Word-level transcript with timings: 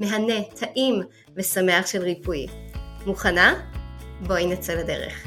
מהנה, 0.00 0.44
טעים 0.60 1.02
ושמח 1.36 1.86
של 1.86 2.02
ריפוי. 2.02 2.46
מוכנה? 3.06 3.54
בואי 4.26 4.46
נצא 4.46 4.74
לדרך. 4.74 5.26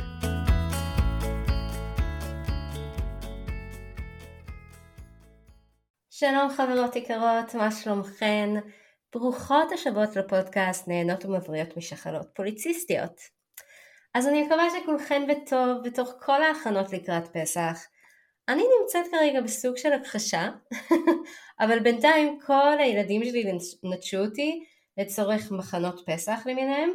שלום 6.10 6.50
חברות 6.58 6.96
יקרות, 6.96 7.56
מה 7.56 7.72
שלומכן? 7.72 8.50
ברוכות 9.14 9.72
השבות 9.72 10.16
לפודקאסט 10.16 10.88
נהנות 10.88 11.26
ומבריאות 11.26 11.78
משחלות 11.78 12.28
פוליציסטיות. 12.36 13.22
אז 14.14 14.28
אני 14.28 14.44
מקווה 14.44 14.64
שכולכן 14.70 15.28
בטוב 15.28 15.78
בתוך 15.84 16.14
כל 16.20 16.44
ההכנות 16.44 16.94
לקראת 16.94 17.28
פסח. 17.38 17.80
אני 18.50 18.64
נמצאת 18.82 19.12
כרגע 19.12 19.42
בסוג 19.42 19.78
של 19.78 19.94
הכחשה, 19.94 20.50
אבל 21.62 21.80
בינתיים 21.80 22.40
כל 22.46 22.80
הילדים 22.80 23.26
שלי 23.26 23.52
נטשו 23.84 24.18
אותי 24.18 24.64
לצורך 24.98 25.52
מחנות 25.52 26.02
פסח 26.06 26.40
למיניהם, 26.46 26.90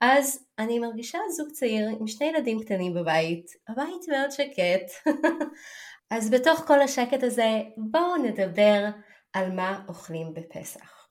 אז 0.00 0.44
אני 0.58 0.78
מרגישה 0.78 1.18
זוג 1.36 1.48
צעיר 1.50 1.88
עם 2.00 2.06
שני 2.06 2.26
ילדים 2.26 2.60
קטנים 2.60 2.94
בבית, 2.94 3.46
הבית 3.68 4.08
מאוד 4.08 4.30
שקט, 4.30 5.10
אז 6.10 6.30
בתוך 6.30 6.60
כל 6.66 6.80
השקט 6.80 7.22
הזה 7.22 7.60
בואו 7.76 8.16
נדבר 8.16 8.84
על 9.32 9.52
מה 9.52 9.82
אוכלים 9.88 10.34
בפסח. 10.34 11.08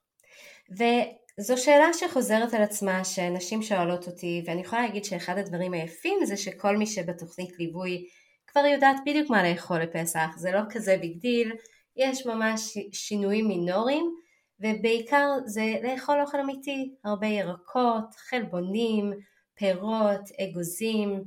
וזו 0.72 1.58
שאלה 1.58 1.94
שחוזרת 1.94 2.54
על 2.54 2.62
עצמה 2.62 3.06
שנשים 3.06 3.62
שואלות 3.62 4.08
אותי 4.08 4.44
ואני 4.46 4.62
יכולה 4.62 4.82
להגיד 4.82 5.06
שאחד 5.06 5.38
הדברים 5.38 5.74
היפים 5.74 6.20
זה 6.26 6.38
שכל 6.38 6.78
מי 6.78 6.88
שבתוכנית 6.88 7.60
ליווי 7.60 8.06
כבר 8.52 8.66
יודעת 8.66 8.96
בדיוק 9.06 9.30
מה 9.30 9.52
לאכול 9.52 9.82
לפסח, 9.82 10.30
זה 10.38 10.52
לא 10.52 10.60
כזה 10.70 10.98
big 11.02 11.18
deal, 11.18 11.54
יש 11.96 12.26
ממש 12.26 12.78
שינויים 12.92 13.48
מינוריים 13.48 14.16
ובעיקר 14.60 15.28
זה 15.46 15.76
לאכול 15.84 16.22
אוכל 16.22 16.40
אמיתי, 16.40 16.96
הרבה 17.04 17.28
ירקות, 17.28 18.16
חלבונים, 18.16 19.14
פירות, 19.56 20.30
אגוזים, 20.42 21.24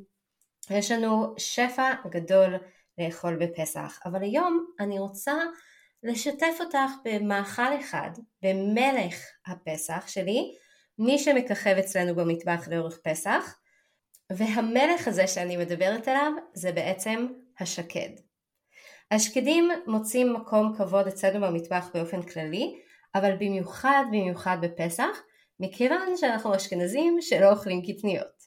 יש 0.71 0.91
לנו 0.91 1.35
שפע 1.39 1.93
גדול 2.11 2.55
לאכול 2.99 3.37
בפסח, 3.37 4.01
אבל 4.05 4.23
היום 4.23 4.67
אני 4.81 4.99
רוצה 4.99 5.35
לשתף 6.03 6.57
אותך 6.61 6.91
במאכל 7.05 7.81
אחד, 7.81 8.11
במלך 8.43 9.15
הפסח 9.47 10.05
שלי, 10.09 10.55
מי 10.99 11.19
שמככב 11.19 11.77
אצלנו 11.79 12.15
במטבח 12.15 12.69
לאורך 12.69 12.99
פסח, 13.05 13.59
והמלך 14.37 15.09
הזה 15.09 15.27
שאני 15.27 15.57
מדברת 15.57 16.09
עליו 16.09 16.33
זה 16.55 16.73
בעצם 16.73 17.27
השקד. 17.61 18.09
השקדים 19.11 19.71
מוצאים 19.87 20.33
מקום 20.33 20.75
כבוד 20.77 21.07
אצלנו 21.07 21.47
במטבח 21.47 21.91
באופן 21.95 22.23
כללי, 22.23 22.79
אבל 23.15 23.37
במיוחד 23.37 24.05
במיוחד 24.09 24.57
בפסח, 24.61 25.23
מכיוון 25.61 26.17
שאנחנו 26.17 26.57
אשכנזים 26.57 27.19
שלא 27.21 27.51
אוכלים 27.51 27.83
קטניות. 27.83 28.43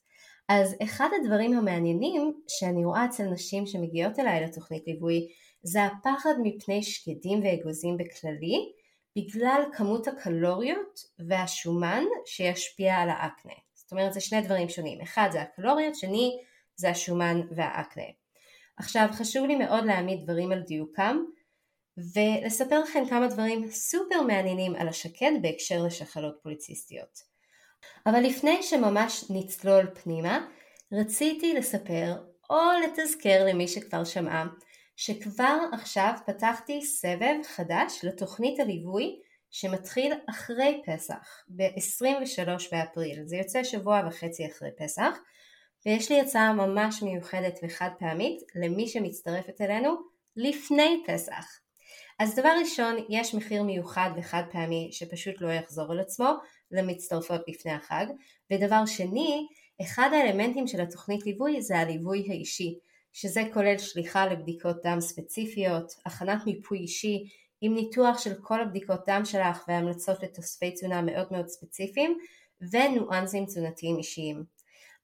אז 0.50 0.75
אחד 0.84 1.09
הדברים 1.22 1.57
המעניינים 1.57 2.34
שאני 2.47 2.85
רואה 2.85 3.06
אצל 3.06 3.24
נשים 3.24 3.66
שמגיעות 3.66 4.19
אליי 4.19 4.44
לתוכנית 4.44 4.84
ליווי 4.88 5.28
זה 5.63 5.84
הפחד 5.84 6.34
מפני 6.44 6.84
שקדים 6.84 7.44
ואגוזים 7.44 7.97
בכללי 7.97 8.72
בגלל 9.18 9.63
כמות 9.74 10.07
הקלוריות 10.07 11.00
והשומן 11.29 12.03
שישפיע 12.25 12.95
על 12.95 13.09
האקנה. 13.09 13.64
זאת 13.85 13.91
אומרת 13.91 14.13
זה 14.13 14.22
שני 14.22 14.41
דברים 14.41 14.69
שונים, 14.69 15.01
אחד 15.01 15.29
זה 15.31 15.41
הקלוריות, 15.41 15.96
שני 15.96 16.38
זה 16.75 16.90
השומן 16.90 17.41
והאקנה. 17.56 18.03
עכשיו 18.78 19.07
חשוב 19.12 19.46
לי 19.46 19.56
מאוד 19.56 19.85
להעמיד 19.85 20.23
דברים 20.23 20.51
על 20.51 20.62
דיוקם 20.62 21.18
ולספר 21.97 22.79
לכם 22.79 23.03
כמה 23.09 23.28
דברים 23.28 23.72
סופר 23.72 24.22
מעניינים 24.22 24.75
על 24.75 24.88
השקד 24.88 25.31
בהקשר 25.41 25.84
לשחלות 25.84 26.40
פוליציסטיות. 26.44 27.19
אבל 28.06 28.19
לפני 28.19 28.63
שממש 28.63 29.25
נצלול 29.29 29.88
פנימה, 30.03 30.47
רציתי 30.91 31.53
לספר 31.53 32.16
או 32.50 32.62
לתזכר 32.84 33.45
למי 33.45 33.68
שכבר 33.68 34.03
שמעה 34.03 34.45
שכבר 34.95 35.57
עכשיו 35.74 36.13
פתחתי 36.25 36.81
סבב 36.81 37.35
חדש 37.45 38.00
לתוכנית 38.03 38.59
הליווי 38.59 39.19
שמתחיל 39.57 40.13
אחרי 40.29 40.81
פסח, 40.85 41.43
ב-23 41.47 42.49
באפריל, 42.71 43.25
זה 43.25 43.38
יוצא 43.38 43.63
שבוע 43.63 44.01
וחצי 44.07 44.47
אחרי 44.47 44.69
פסח, 44.77 45.17
ויש 45.85 46.11
לי 46.11 46.21
הצעה 46.21 46.53
ממש 46.53 47.03
מיוחדת 47.03 47.59
וחד 47.63 47.89
פעמית 47.99 48.41
למי 48.55 48.88
שמצטרפת 48.88 49.61
אלינו 49.61 49.95
לפני 50.35 51.03
פסח. 51.07 51.59
אז 52.19 52.35
דבר 52.35 52.53
ראשון, 52.61 52.95
יש 53.09 53.35
מחיר 53.35 53.63
מיוחד 53.63 54.09
וחד 54.17 54.44
פעמי 54.51 54.89
שפשוט 54.91 55.35
לא 55.41 55.47
יחזור 55.51 55.91
על 55.91 55.99
עצמו 55.99 56.29
למצטרפות 56.71 57.41
לפני 57.47 57.71
החג, 57.71 58.05
ודבר 58.51 58.85
שני, 58.85 59.47
אחד 59.81 60.09
האלמנטים 60.13 60.67
של 60.67 60.81
התוכנית 60.81 61.25
ליווי 61.25 61.61
זה 61.61 61.77
הליווי 61.77 62.27
האישי, 62.29 62.79
שזה 63.13 63.41
כולל 63.53 63.77
שליחה 63.77 64.25
לבדיקות 64.25 64.75
דם 64.83 65.01
ספציפיות, 65.01 65.94
הכנת 66.05 66.45
מיפוי 66.45 66.77
אישי 66.77 67.23
עם 67.65 67.73
ניתוח 67.73 68.17
של 68.17 68.33
כל 68.41 68.61
הבדיקות 68.61 68.99
דם 69.07 69.21
שלך 69.25 69.63
והמלצות 69.67 70.23
לתוספי 70.23 70.71
תזונה 70.71 71.01
מאוד 71.01 71.27
מאוד 71.31 71.47
ספציפיים 71.47 72.17
וניואנסים 72.71 73.45
תזונתיים 73.45 73.97
אישיים. 73.97 74.43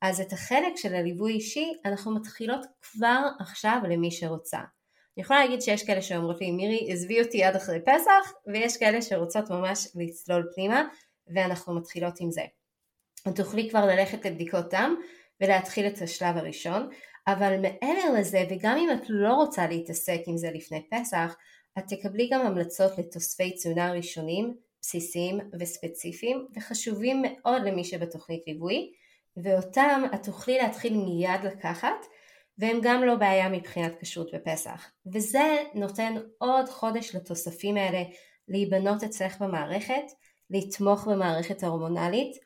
אז 0.02 0.22
את 0.22 0.34
החלק 0.34 0.74
של 0.76 0.96
הליווי 0.96 1.34
אישי 1.34 1.74
אנחנו 1.86 2.16
מתחילות 2.16 2.66
כבר 2.82 3.22
עכשיו 3.40 3.80
למי 3.90 4.12
שרוצה. 4.12 4.58
אני 4.58 5.24
יכולה 5.24 5.40
להגיד 5.40 5.62
שיש 5.62 5.84
כאלה 5.84 6.02
שאומרות 6.02 6.42
לי 6.42 6.52
מירי 6.52 6.88
עזבי 6.92 7.22
אותי 7.22 7.44
עד 7.44 7.56
אחרי 7.56 7.80
פסח 7.86 8.34
ויש 8.48 8.78
כאלה 8.78 9.02
שרוצות 9.02 9.50
ממש 9.50 9.88
לצלול 9.96 10.50
פנימה 10.56 10.84
ואנחנו 11.36 11.76
מתחילות 11.76 12.14
עם 12.20 12.32
זה. 12.32 12.44
תוכלי 13.36 13.70
כבר 13.70 13.86
ללכת 13.86 14.26
לבדיקות 14.26 14.74
דם 14.74 14.96
ולהתחיל 15.42 15.88
את 15.88 16.02
השלב 16.02 16.38
הראשון 16.38 16.90
אבל 17.28 17.58
מעבר 17.62 18.20
לזה 18.20 18.44
וגם 18.50 18.78
אם 18.78 18.90
את 18.92 19.06
לא 19.10 19.34
רוצה 19.34 19.68
להתעסק 19.68 20.22
עם 20.28 20.38
זה 20.38 20.52
לפני 20.54 20.88
פסח 20.92 21.36
את 21.78 21.84
תקבלי 21.88 22.30
גם 22.32 22.42
המלצות 22.42 22.98
לתוספי 22.98 23.52
תזונה 23.52 23.92
ראשונים, 23.92 24.56
בסיסיים 24.82 25.40
וספציפיים 25.60 26.48
וחשובים 26.56 27.22
מאוד 27.22 27.62
למי 27.66 27.84
שבתוכנית 27.84 28.44
ליווי 28.48 28.92
ואותם 29.38 30.04
את 30.16 30.24
תוכלי 30.24 30.58
להתחיל 30.58 30.98
מיד 30.98 31.44
לקחת 31.44 32.06
והם 32.58 32.80
גם 32.84 33.04
לא 33.04 33.16
בעיה 33.16 33.50
מבחינת 33.50 33.92
כשרות 34.02 34.34
בפסח. 34.34 34.92
וזה 35.14 35.64
נותן 35.74 36.16
עוד 36.38 36.70
חודש 36.70 37.16
לתוספים 37.16 37.78
האלה 37.78 38.04
להיבנות 38.48 39.04
אצלך 39.04 39.42
במערכת, 39.42 40.04
לתמוך 40.50 41.08
במערכת 41.08 41.64
ההורמונלית, 41.64 42.38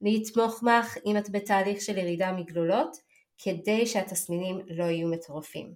לתמוך 0.00 0.62
בך 0.62 0.98
אם 1.06 1.16
את 1.16 1.30
בתהליך 1.30 1.80
של 1.80 1.98
ירידה 1.98 2.32
מגלולות, 2.32 2.96
כדי 3.38 3.86
שהתסמינים 3.86 4.60
לא 4.68 4.84
יהיו 4.84 5.08
מטורפים. 5.08 5.74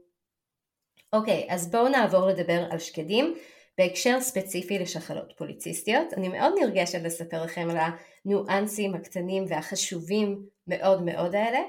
אוקיי, 1.13 1.47
אז 1.49 1.71
בואו 1.71 1.89
נעבור 1.89 2.27
לדבר 2.27 2.65
על 2.71 2.79
שקדים 2.79 3.35
בהקשר 3.81 4.21
ספציפי 4.21 4.79
לשחלות 4.79 5.33
פוליציסטיות. 5.37 6.13
אני 6.13 6.29
מאוד 6.29 6.53
נרגשת 6.61 7.01
לספר 7.03 7.43
לכם 7.43 7.67
על 7.69 7.77
הניואנסים 8.25 8.95
הקטנים 8.95 9.45
והחשובים 9.47 10.45
מאוד 10.67 11.03
מאוד 11.03 11.35
האלה, 11.35 11.59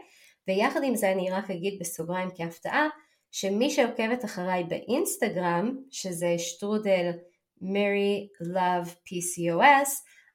ויחד 0.49 0.81
עם 0.85 0.97
זה 0.97 1.13
אני 1.13 1.31
רק 1.31 1.51
אגיד 1.51 1.79
בסוגריים 1.81 2.29
כהפתעה, 2.37 2.89
שמי 3.31 3.71
שעוקבת 3.71 4.25
אחריי 4.25 4.65
באינסטגרם, 4.65 5.77
שזה 5.91 6.35
שטרודל 6.39 7.11
מרי 7.61 8.29
לove 8.43 8.89
PCOS, 8.89 9.91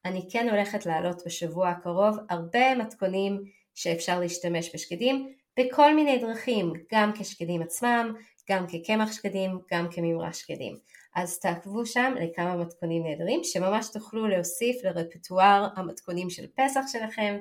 אני 0.05 0.27
כן 0.31 0.49
הולכת 0.49 0.85
להעלות 0.85 1.21
בשבוע 1.25 1.69
הקרוב 1.69 2.17
הרבה 2.29 2.75
מתכונים 2.75 3.43
שאפשר 3.75 4.19
להשתמש 4.19 4.75
בשקדים 4.75 5.33
בכל 5.59 5.95
מיני 5.95 6.17
דרכים, 6.17 6.73
גם 6.93 7.11
כשקדים 7.19 7.61
עצמם, 7.61 8.13
גם 8.49 8.65
כקמח 8.67 9.11
שקדים, 9.11 9.59
גם 9.71 9.87
כממרש 9.91 10.41
שקדים. 10.41 10.77
אז 11.17 11.39
תעקבו 11.39 11.85
שם 11.85 12.13
לכמה 12.21 12.55
מתכונים 12.55 13.03
נהדרים 13.03 13.43
שממש 13.43 13.87
תוכלו 13.93 14.27
להוסיף 14.27 14.83
לרפטואר 14.83 15.67
המתכונים 15.75 16.29
של 16.29 16.45
פסח 16.55 16.81
שלכם 16.87 17.37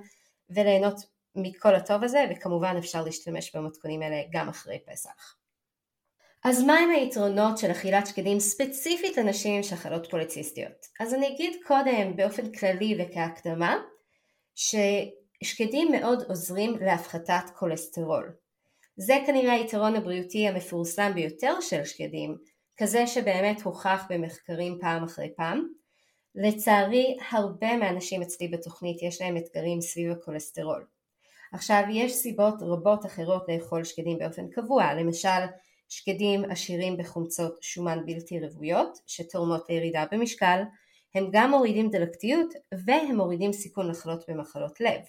וליהנות 0.51 1.01
מכל 1.35 1.75
הטוב 1.75 2.05
הזה 2.05 2.25
וכמובן 2.31 2.75
אפשר 2.79 3.05
להשתמש 3.05 3.57
במתכונים 3.57 4.03
האלה 4.03 4.23
גם 4.31 4.49
אחרי 4.49 4.79
פסח. 4.87 5.37
אז 6.45 6.63
מהם 6.63 6.91
היתרונות 6.91 7.59
של 7.59 7.71
אכילת 7.71 8.07
שקדים 8.07 8.41
ספציפית 8.41 9.17
לנשים 9.17 9.55
עם 9.55 9.63
שחלות 9.63 10.11
פוליציסטיות? 10.11 10.87
אז 11.01 11.15
אני 11.15 11.29
אגיד 11.29 11.57
קודם 11.67 12.17
באופן 12.17 12.53
כללי 12.53 12.99
וכהקדמה 12.99 13.77
ששקדים 14.55 15.93
מאוד 15.93 16.23
עוזרים 16.29 16.77
להפחתת 16.81 17.51
כולסטרול. 17.59 18.33
זה 18.97 19.15
כנראה 19.27 19.53
היתרון 19.53 19.97
הבריאותי 19.97 20.49
המפורסם 20.49 21.13
ביותר 21.15 21.61
של 21.61 21.85
שקדים, 21.85 22.37
כזה 22.77 23.07
שבאמת 23.07 23.63
הוכח 23.63 24.07
במחקרים 24.11 24.79
פעם 24.81 25.05
אחרי 25.05 25.33
פעם. 25.37 25.69
לצערי 26.35 27.17
הרבה 27.31 27.77
מהאנשים 27.77 28.23
אצלי 28.23 28.49
בתוכנית 28.49 29.03
יש 29.03 29.21
להם 29.21 29.37
אתגרים 29.37 29.81
סביב 29.81 30.11
הכולסטרול. 30.11 30.87
עכשיו 31.53 31.83
יש 31.91 32.15
סיבות 32.15 32.55
רבות 32.61 33.07
אחרות 33.07 33.45
לאכול 33.49 33.85
שקדים 33.85 34.19
באופן 34.19 34.49
קבוע, 34.49 34.95
למשל 34.95 35.41
שקדים 35.89 36.51
עשירים 36.51 36.97
בחומצות 36.97 37.59
שומן 37.63 38.07
בלתי 38.07 38.41
רוויות 38.41 38.99
שתורמות 39.07 39.69
לירידה 39.69 40.05
במשקל, 40.13 40.63
הם 41.15 41.29
גם 41.33 41.51
מורידים 41.51 41.91
דלקתיות 41.91 42.55
והם 42.85 43.17
מורידים 43.17 43.53
סיכון 43.53 43.91
לחלות 43.91 44.25
במחלות 44.29 44.81
לב. 44.81 45.01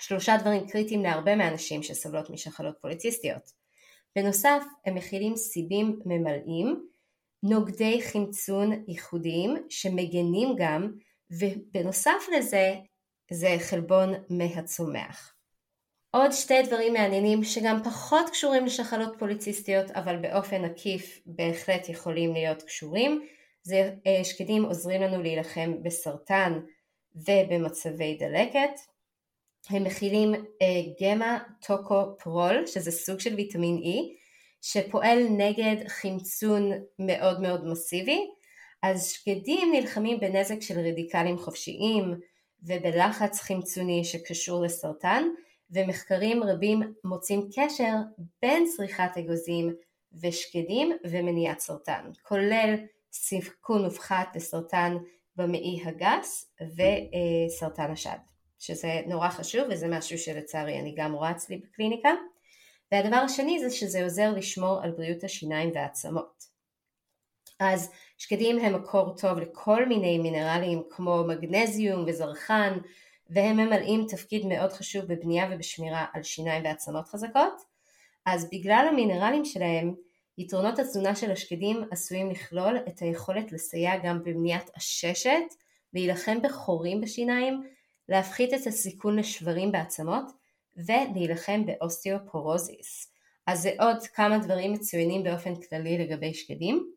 שלושה 0.00 0.36
דברים 0.40 0.68
קריטיים 0.68 1.02
להרבה 1.02 1.36
מהנשים 1.36 1.82
שסובלות 1.82 2.30
משחלות 2.30 2.78
פוליציסטיות. 2.80 3.61
בנוסף, 4.16 4.62
הם 4.86 4.94
מכילים 4.94 5.36
סיבים 5.36 5.98
ממלאים, 6.04 6.86
נוגדי 7.42 8.02
חמצון 8.02 8.84
ייחודיים 8.88 9.56
שמגנים 9.68 10.48
גם, 10.58 10.92
ובנוסף 11.30 12.26
לזה 12.36 12.74
זה 13.30 13.56
חלבון 13.58 14.12
מהצומח. 14.30 15.34
עוד 16.10 16.32
שתי 16.32 16.62
דברים 16.62 16.92
מעניינים 16.92 17.44
שגם 17.44 17.82
פחות 17.84 18.30
קשורים 18.30 18.66
לשחלות 18.66 19.18
פוליציסטיות 19.18 19.90
אבל 19.90 20.16
באופן 20.16 20.64
עקיף 20.64 21.20
בהחלט 21.26 21.88
יכולים 21.88 22.32
להיות 22.32 22.62
קשורים 22.62 23.26
זה 23.62 23.94
אה, 24.06 24.24
שקדים 24.24 24.64
עוזרים 24.64 25.02
לנו 25.02 25.22
להילחם 25.22 25.82
בסרטן 25.82 26.60
ובמצבי 27.14 28.16
דלקת 28.16 28.80
הם 29.70 29.84
מכילים 29.84 30.34
אה, 30.34 30.82
גמא 31.02 31.38
טוקופרול 31.66 32.66
שזה 32.66 32.90
סוג 32.90 33.20
של 33.20 33.34
ויטמין 33.34 33.76
E 33.76 34.22
שפועל 34.62 35.18
נגד 35.30 35.88
חמצון 35.88 36.70
מאוד 36.98 37.40
מאוד 37.40 37.66
מסיבי. 37.66 38.20
אז 38.82 39.06
שקדים 39.10 39.72
נלחמים 39.72 40.20
בנזק 40.20 40.60
של 40.60 40.78
רדיקלים 40.78 41.38
חופשיים 41.38 42.14
ובלחץ 42.62 43.40
חמצוני 43.40 44.04
שקשור 44.04 44.62
לסרטן 44.62 45.24
ומחקרים 45.70 46.42
רבים 46.42 46.94
מוצאים 47.04 47.48
קשר 47.56 47.94
בין 48.42 48.66
צריכת 48.76 49.10
אגוזים 49.18 49.74
ושקדים 50.22 50.92
ומניעת 51.04 51.60
סרטן, 51.60 52.10
כולל 52.22 52.74
סיכון 53.12 53.84
מופחת 53.84 54.36
לסרטן 54.36 54.96
במעי 55.36 55.82
הגס 55.84 56.54
וסרטן 56.62 57.90
השד, 57.90 58.18
שזה 58.62 59.00
נורא 59.06 59.28
חשוב 59.28 59.62
וזה 59.70 59.88
משהו 59.88 60.18
שלצערי 60.18 60.80
אני 60.80 60.94
גם 60.96 61.12
רואה 61.12 61.30
אצלי 61.30 61.56
בקליניקה. 61.56 62.10
והדבר 62.92 63.16
השני 63.16 63.60
זה 63.60 63.70
שזה 63.70 64.02
עוזר 64.02 64.32
לשמור 64.32 64.80
על 64.82 64.90
בריאות 64.90 65.24
השיניים 65.24 65.70
והעצמות. 65.74 66.44
אז 67.60 67.90
שקדים 68.18 68.58
הם 68.58 68.74
מקור 68.74 69.16
טוב 69.16 69.38
לכל 69.38 69.86
מיני 69.86 70.18
מינרלים 70.18 70.82
כמו 70.90 71.24
מגנזיום 71.28 72.04
וזרחן 72.06 72.78
והם 73.30 73.56
ממלאים 73.56 74.06
תפקיד 74.08 74.46
מאוד 74.46 74.72
חשוב 74.72 75.04
בבנייה 75.04 75.48
ובשמירה 75.50 76.06
על 76.12 76.22
שיניים 76.22 76.64
ועצמות 76.64 77.08
חזקות, 77.08 77.62
אז 78.26 78.50
בגלל 78.52 78.86
המינרלים 78.90 79.44
שלהם, 79.44 79.94
יתרונות 80.38 80.78
התזונה 80.78 81.14
של 81.16 81.30
השקדים 81.30 81.84
עשויים 81.90 82.30
לכלול 82.30 82.76
את 82.88 82.98
היכולת 82.98 83.52
לסייע 83.52 83.92
גם 84.04 84.18
בבניית 84.18 84.70
עששת, 84.74 85.54
להילחם 85.94 86.42
בחורים 86.42 87.00
בשיניים, 87.00 87.62
להפחית 88.12 88.54
את 88.54 88.66
הסיכון 88.66 89.18
לשברים 89.18 89.72
בעצמות 89.72 90.24
ולהילחם 90.76 91.66
באוסטאופורוזיס. 91.66 93.12
אז 93.46 93.62
זה 93.62 93.70
עוד 93.80 94.06
כמה 94.06 94.38
דברים 94.38 94.72
מצוינים 94.72 95.22
באופן 95.22 95.54
כללי 95.54 95.98
לגבי 95.98 96.34
שקדים, 96.34 96.90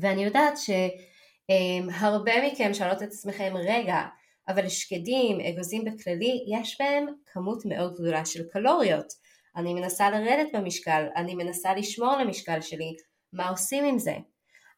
ואני 0.00 0.24
יודעת 0.24 0.54
שהרבה 0.58 2.32
מכם 2.46 2.74
שואלות 2.74 3.02
את 3.02 3.08
עצמכם, 3.08 3.54
רגע, 3.56 4.02
אבל 4.48 4.68
שקדים, 4.68 5.40
אגוזים 5.40 5.84
בכללי, 5.84 6.44
יש 6.58 6.80
בהם 6.80 7.06
כמות 7.32 7.66
מאוד 7.66 7.94
גדולה 7.94 8.24
של 8.24 8.48
קלוריות. 8.52 9.12
אני 9.56 9.74
מנסה 9.74 10.10
לרדת 10.10 10.48
במשקל, 10.54 11.06
אני 11.16 11.34
מנסה 11.34 11.74
לשמור 11.74 12.12
על 12.12 12.20
המשקל 12.20 12.60
שלי, 12.60 12.96
מה 13.32 13.48
עושים 13.48 13.84
עם 13.84 13.98
זה? 13.98 14.14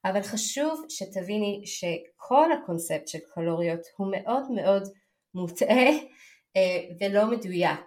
אבל 0.05 0.23
חשוב 0.23 0.85
שתביני 0.89 1.63
שכל 1.65 2.53
הקונספט 2.53 3.09
של 3.09 3.19
קלוריות 3.35 3.81
הוא 3.97 4.13
מאוד 4.13 4.51
מאוד 4.51 4.83
מוטעה 5.37 5.89
אה, 6.57 6.89
ולא 7.01 7.27
מדויק. 7.27 7.81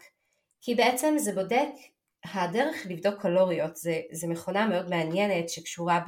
כי 0.61 0.75
בעצם 0.75 1.15
זה 1.17 1.33
בודק, 1.33 1.69
הדרך 2.25 2.75
לבדוק 2.89 3.21
קלוריות 3.21 3.75
זה, 3.75 4.01
זה 4.11 4.27
מכונה 4.27 4.67
מאוד 4.67 4.89
מעניינת 4.89 5.49
שקשורה 5.49 5.99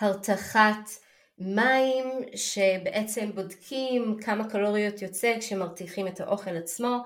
בהרתחת 0.00 0.90
מים 1.38 2.04
שבעצם 2.34 3.30
בודקים 3.34 4.16
כמה 4.20 4.50
קלוריות 4.50 5.02
יוצא 5.02 5.36
כשמרתיחים 5.40 6.06
את 6.06 6.20
האוכל 6.20 6.56
עצמו. 6.56 6.98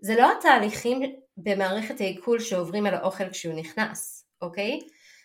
זה 0.00 0.16
לא 0.16 0.32
התהליכים 0.38 1.02
במערכת 1.36 2.00
העיכול 2.00 2.40
שעוברים 2.40 2.86
על 2.86 2.94
האוכל 2.94 3.30
כשהוא 3.30 3.54
נכנס, 3.54 4.24
אוקיי? 4.42 4.80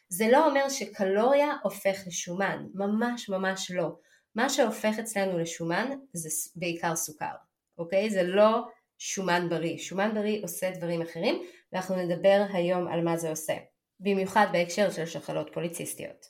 זה 0.10 0.28
לא 0.32 0.48
אומר 0.48 0.70
שקלוריה 0.70 1.56
הופך 1.64 1.98
לשומן, 2.08 2.66
ממש 2.74 3.30
ממש 3.30 3.72
לא. 3.72 3.96
מה 4.36 4.50
שהופך 4.50 5.00
אצלנו 5.00 5.40
לשומן 5.40 5.92
זה 6.14 6.30
בעיקר 6.56 6.96
סוכר, 6.96 7.34
אוקיי? 7.82 8.10
זה 8.10 8.24
לא 8.24 8.62
שומן 8.98 9.48
בריא. 9.50 9.78
שומן 9.78 10.12
בריא 10.14 10.44
עושה 10.44 10.72
דברים 10.72 11.02
אחרים, 11.02 11.42
ואנחנו 11.74 11.96
נדבר 11.96 12.46
היום 12.54 12.88
על 12.88 13.04
מה 13.04 13.18
זה 13.18 13.30
עושה, 13.30 13.54
במיוחד 14.00 14.48
בהקשר 14.52 14.92
של 14.92 15.06
שחלות 15.06 15.50
פוליציסטיות. 15.54 16.26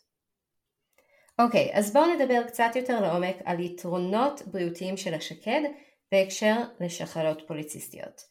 אוקיי, 1.39 1.71
אז 1.73 1.93
בואו 1.93 2.13
נדבר 2.15 2.43
קצת 2.47 2.71
יותר 2.75 3.01
לעומק 3.01 3.35
על 3.45 3.59
יתרונות 3.59 4.41
בריאותיים 4.47 4.97
של 4.97 5.13
השקד 5.13 5.61
בהקשר 6.11 6.55
לשחלות 6.79 7.41
פוליציסטיות. 7.47 8.21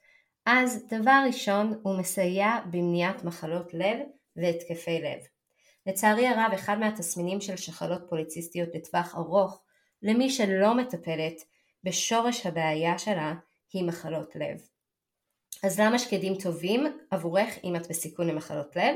אז 0.46 0.86
דבר 0.90 1.22
ראשון, 1.26 1.80
הוא 1.82 1.98
מסייע 1.98 2.58
במניעת 2.70 3.24
מחלות 3.24 3.74
לב 3.74 3.98
והתקפי 4.36 5.00
לב. 5.00 5.18
לצערי 5.86 6.26
הרב, 6.26 6.52
אחד 6.54 6.78
מהתסמינים 6.78 7.40
של 7.40 7.56
שחלות 7.56 8.02
פוליציסטיות 8.08 8.68
לטווח 8.74 9.14
ארוך, 9.14 9.62
למי 10.02 10.30
שלא 10.30 10.74
מטפלת 10.74 11.42
בשורש 11.84 12.46
הבעיה 12.46 12.98
שלה, 12.98 13.34
היא 13.72 13.84
מחלות 13.84 14.36
לב. 14.36 14.60
אז 15.62 15.80
למה 15.80 15.98
שקדים 15.98 16.34
טובים 16.34 16.86
עבורך 17.10 17.58
אם 17.64 17.76
את 17.76 17.88
בסיכון 17.88 18.28
למחלות 18.28 18.76
לב? 18.76 18.94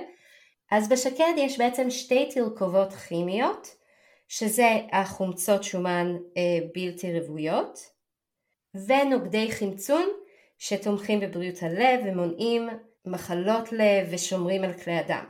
אז 0.70 0.88
בשקד 0.88 1.32
יש 1.36 1.58
בעצם 1.58 1.90
שתי 1.90 2.28
תרכובות 2.34 2.92
כימיות 2.92 3.76
שזה 4.28 4.68
החומצות 4.92 5.64
שומן 5.64 6.16
אה, 6.36 6.66
בלתי 6.74 7.20
רוויות 7.20 7.78
ונוגדי 8.74 9.52
חמצון 9.52 10.08
שתומכים 10.58 11.20
בבריאות 11.20 11.62
הלב 11.62 12.00
ומונעים 12.06 12.68
מחלות 13.06 13.72
לב 13.72 14.08
ושומרים 14.10 14.64
על 14.64 14.72
כלי 14.72 14.96
הדם. 14.96 15.24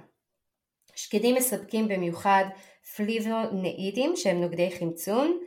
שקדים 0.95 1.35
מספקים 1.35 1.89
במיוחד 1.89 2.45
פליבונאידים 2.97 4.17
שהם 4.17 4.41
נוגדי 4.41 4.71
חמצון, 4.79 5.41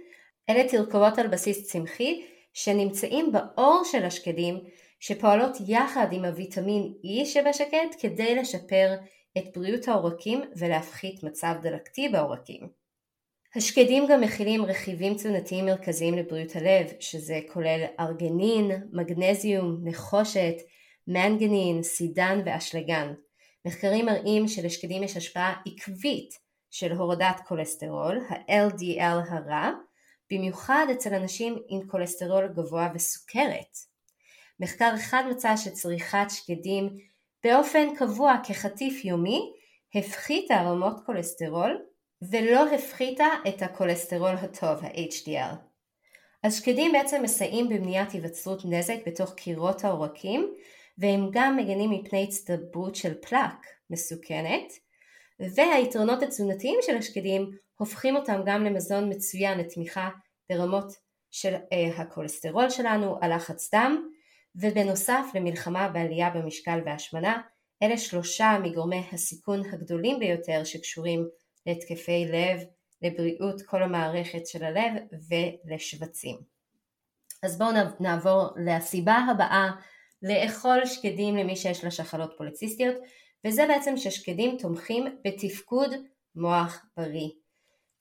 אלה 0.49 0.69
תרכובות 0.69 1.17
על 1.17 1.27
בסיס 1.27 1.71
צמחי 1.71 2.25
שנמצאים 2.53 3.31
בעור 3.31 3.81
של 3.85 4.05
השקדים 4.05 4.59
שפועלות 4.99 5.57
יחד 5.67 6.07
עם 6.11 6.25
הוויטמין 6.25 6.93
E 7.05 7.25
שבשקד 7.25 7.87
כדי 7.99 8.35
לשפר 8.35 8.95
את 9.37 9.43
בריאות 9.57 9.87
העורקים 9.87 10.41
ולהפחית 10.55 11.23
מצב 11.23 11.53
דלקתי 11.61 12.09
בעורקים. 12.09 12.69
השקדים 13.55 14.07
גם 14.09 14.21
מכילים 14.21 14.65
רכיבים 14.65 15.13
תזונתיים 15.13 15.65
מרכזיים 15.65 16.17
לבריאות 16.17 16.55
הלב, 16.55 16.87
שזה 16.99 17.39
כולל 17.53 17.85
ארגנין, 17.99 18.71
מגנזיום, 18.91 19.77
נחושת, 19.83 20.55
מנגנין, 21.07 21.83
סידן 21.83 22.41
ואשלגן. 22.45 23.13
מחקרים 23.65 24.05
מראים 24.05 24.47
שלשקדים 24.47 25.03
יש 25.03 25.17
השפעה 25.17 25.61
עקבית 25.65 26.29
של 26.71 26.91
הורדת 26.91 27.41
כולסטרול, 27.47 28.19
ה-LDL 28.29 29.31
הרע, 29.31 29.71
במיוחד 30.31 30.87
אצל 30.91 31.13
אנשים 31.13 31.57
עם 31.67 31.87
כולסטרול 31.87 32.47
גבוה 32.47 32.89
וסוכרת. 32.95 33.77
מחקר 34.59 34.91
אחד 34.95 35.23
מצא 35.29 35.57
שצריכת 35.57 36.27
שקדים 36.29 36.89
באופן 37.43 37.95
קבוע 37.95 38.35
כחטיף 38.43 39.05
יומי 39.05 39.51
הפחיתה 39.95 40.55
רמות 40.55 40.95
כולסטרול 41.05 41.81
ולא 42.31 42.75
הפחיתה 42.75 43.27
את 43.47 43.61
הכולסטרול 43.61 44.35
הטוב, 44.35 44.83
ה-HDL. 44.83 45.55
אז 46.43 46.55
שקדים 46.55 46.91
בעצם 46.91 47.23
מסייעים 47.23 47.69
במניעת 47.69 48.11
היווצרות 48.11 48.61
נזק 48.65 48.97
בתוך 49.05 49.33
קירות 49.33 49.83
העורקים 49.83 50.53
והם 50.97 51.29
גם 51.31 51.57
מגנים 51.57 51.89
מפני 51.89 52.23
הצטברות 52.23 52.95
של 52.95 53.13
פלאק 53.21 53.65
מסוכנת 53.89 54.73
והיתרונות 55.39 56.23
התזונתיים 56.23 56.79
של 56.81 56.97
השקדים 56.97 57.51
הופכים 57.77 58.15
אותם 58.15 58.41
גם 58.45 58.63
למזון 58.63 59.09
מצוין 59.09 59.59
לתמיכה 59.59 60.09
ברמות 60.49 60.93
של 61.31 61.55
אה, 61.73 61.97
הכולסטרול 61.97 62.69
שלנו, 62.69 63.17
הלחץ 63.21 63.73
דם 63.73 64.09
ובנוסף 64.55 65.25
למלחמה 65.33 65.89
בעלייה 65.89 66.29
במשקל 66.29 66.79
והשמנה 66.85 67.41
אלה 67.83 67.97
שלושה 67.97 68.57
מגורמי 68.63 69.03
הסיכון 69.11 69.61
הגדולים 69.73 70.19
ביותר 70.19 70.63
שקשורים 70.63 71.27
להתקפי 71.65 72.25
לב, 72.25 72.59
לבריאות 73.01 73.61
כל 73.61 73.83
המערכת 73.83 74.47
של 74.47 74.63
הלב 74.63 74.93
ולשבצים. 75.29 76.37
אז 77.43 77.57
בואו 77.57 77.69
נעבור 77.99 78.47
לסיבה 78.65 79.15
הבאה 79.31 79.69
לאכול 80.21 80.85
שקדים 80.85 81.35
למי 81.35 81.55
שיש 81.55 81.83
לה 81.83 81.91
שחלות 81.91 82.33
פוליציסטיות 82.37 82.95
וזה 83.45 83.65
בעצם 83.67 83.97
ששקדים 83.97 84.57
תומכים 84.57 85.17
בתפקוד 85.25 85.89
מוח 86.35 86.85
בריא. 86.97 87.29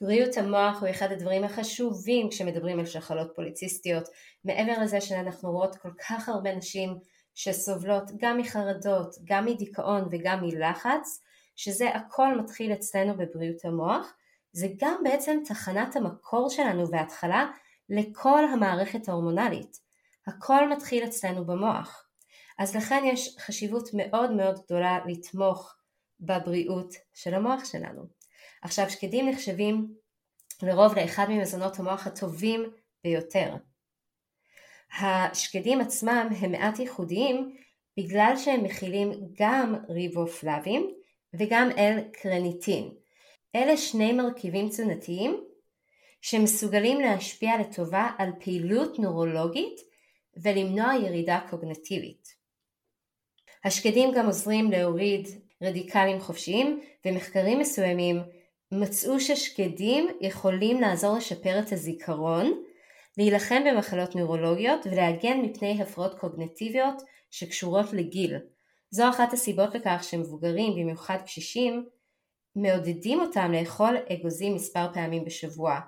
בריאות 0.01 0.37
המוח 0.37 0.81
הוא 0.81 0.91
אחד 0.91 1.13
הדברים 1.13 1.45
החשובים 1.45 2.29
כשמדברים 2.31 2.79
על 2.79 2.87
שחלות 2.87 3.33
פוליציסטיות 3.35 4.09
מעבר 4.45 4.83
לזה 4.83 5.01
שאנחנו 5.01 5.51
רואות 5.51 5.77
כל 5.77 5.91
כך 6.09 6.29
הרבה 6.29 6.55
נשים 6.55 6.99
שסובלות 7.35 8.11
גם 8.17 8.39
מחרדות, 8.39 9.15
גם 9.25 9.45
מדיכאון 9.47 10.09
וגם 10.11 10.45
מלחץ 10.45 11.23
שזה 11.57 11.89
הכל 11.89 12.39
מתחיל 12.39 12.73
אצלנו 12.73 13.17
בבריאות 13.17 13.65
המוח, 13.65 14.15
זה 14.53 14.69
גם 14.81 15.01
בעצם 15.05 15.39
תחנת 15.45 15.97
המקור 15.97 16.51
שלנו 16.51 16.91
וההתחלה 16.91 17.51
לכל 17.89 18.45
המערכת 18.45 19.09
ההורמונלית. 19.09 19.81
הכל 20.27 20.69
מתחיל 20.69 21.05
אצלנו 21.05 21.45
במוח. 21.45 22.07
אז 22.59 22.77
לכן 22.77 23.03
יש 23.07 23.37
חשיבות 23.39 23.89
מאוד 23.95 24.31
מאוד 24.31 24.61
גדולה 24.65 24.99
לתמוך 25.07 25.75
בבריאות 26.21 26.95
של 27.15 27.35
המוח 27.35 27.65
שלנו. 27.65 28.16
עכשיו 28.67 28.91
שקדים 28.91 29.29
נחשבים 29.29 29.95
לרוב 30.63 30.99
לאחד 30.99 31.27
ממזונות 31.29 31.79
המוח 31.79 32.07
הטובים 32.07 32.71
ביותר. 33.05 33.55
השקדים 35.01 35.81
עצמם 35.81 36.29
הם 36.41 36.53
מעט 36.53 36.79
ייחודיים 36.79 37.57
בגלל 37.99 38.33
שהם 38.37 38.65
מכילים 38.65 39.13
גם 39.39 39.75
ריבופלבים 39.89 40.91
וגם 41.35 41.69
אל 41.79 42.01
קרניטין. 42.13 42.91
אלה 43.55 43.77
שני 43.77 44.13
מרכיבים 44.13 44.69
תזונתיים 44.69 45.45
שמסוגלים 46.21 47.01
להשפיע 47.01 47.61
לטובה 47.61 48.11
על 48.19 48.31
פעילות 48.41 48.99
נורולוגית 48.99 49.81
ולמנוע 50.43 50.95
ירידה 50.95 51.41
קוגנטיבית. 51.51 52.29
השקדים 53.65 54.11
גם 54.15 54.27
עוזרים 54.27 54.71
להוריד 54.71 55.29
רדיקלים 55.63 56.21
חופשיים 56.21 56.81
ומחקרים 57.05 57.59
מסוימים 57.59 58.23
מצאו 58.73 59.21
ששקדים 59.21 60.09
יכולים 60.21 60.81
לעזור 60.81 61.17
לשפר 61.17 61.59
את 61.59 61.73
הזיכרון, 61.73 62.63
להילחם 63.19 63.63
במחלות 63.67 64.15
נוירולוגיות 64.15 64.87
ולהגן 64.87 65.41
מפני 65.43 65.83
הפרעות 65.83 66.19
קוגנטיביות 66.19 67.03
שקשורות 67.31 67.93
לגיל. 67.93 68.37
זו 68.91 69.09
אחת 69.09 69.33
הסיבות 69.33 69.75
לכך 69.75 70.05
שמבוגרים, 70.05 70.73
במיוחד 70.73 71.19
קשישים, 71.25 71.87
מעודדים 72.57 73.21
אותם 73.21 73.53
לאכול 73.53 73.97
אגוזים 74.13 74.55
מספר 74.55 74.93
פעמים 74.95 75.25
בשבוע. 75.25 75.81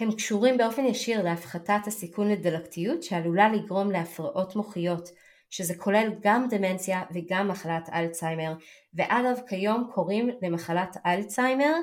הם 0.00 0.12
קשורים 0.12 0.58
באופן 0.58 0.84
ישיר 0.84 1.22
להפחתת 1.22 1.86
הסיכון 1.86 2.28
לדלקתיות 2.28 3.02
שעלולה 3.02 3.48
לגרום 3.48 3.90
להפרעות 3.90 4.56
מוחיות, 4.56 5.08
שזה 5.50 5.74
כולל 5.74 6.10
גם 6.20 6.48
דמנציה 6.50 7.02
וגם 7.14 7.48
מחלת 7.48 7.88
אלצהיימר, 7.94 8.54
ואגב 8.94 9.40
כיום 9.48 9.90
קוראים 9.94 10.30
למחלת 10.42 10.96
אלצהיימר 11.06 11.74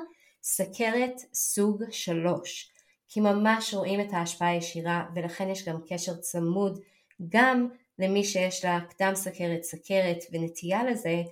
סכרת 0.46 1.20
סוג 1.34 1.82
3, 1.90 2.72
כי 3.08 3.20
ממש 3.20 3.74
רואים 3.74 4.00
את 4.00 4.12
ההשפעה 4.12 4.48
הישירה 4.48 5.04
ולכן 5.14 5.48
יש 5.48 5.68
גם 5.68 5.80
קשר 5.88 6.14
צמוד 6.14 6.80
גם 7.28 7.68
למי 7.98 8.24
שיש 8.24 8.64
לה 8.64 8.78
קדם 8.90 9.14
סכרת, 9.14 9.62
סכרת 9.62 10.18
ונטייה 10.32 10.84
לזה 10.84 11.22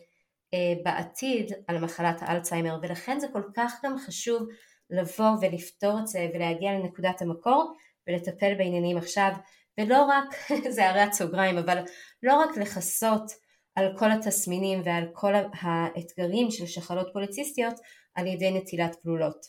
אה, 0.54 0.74
בעתיד 0.84 1.52
על 1.66 1.78
מחלת 1.78 2.16
האלצהיימר. 2.20 2.78
ולכן 2.82 3.20
זה 3.20 3.26
כל 3.32 3.42
כך 3.54 3.80
גם 3.84 3.98
חשוב 4.06 4.42
לבוא 4.90 5.30
ולפתור 5.40 5.98
את 5.98 6.06
זה 6.06 6.28
ולהגיע 6.34 6.72
לנקודת 6.72 7.22
המקור 7.22 7.72
ולטפל 8.06 8.54
בעניינים 8.54 8.96
עכשיו. 8.96 9.32
ולא 9.78 10.02
רק, 10.02 10.34
זה 10.74 10.88
הרי 10.88 11.12
סוגריים, 11.12 11.58
אבל 11.58 11.78
לא 12.22 12.36
רק 12.36 12.56
לכסות 12.56 13.32
על 13.74 13.98
כל 13.98 14.10
התסמינים 14.10 14.82
ועל 14.84 15.04
כל 15.12 15.32
האתגרים 15.52 16.50
של 16.50 16.66
שחלות 16.66 17.08
פוליציסטיות 17.12 17.74
על 18.14 18.26
ידי 18.26 18.50
נטילת 18.50 18.96
גלולות. 19.04 19.46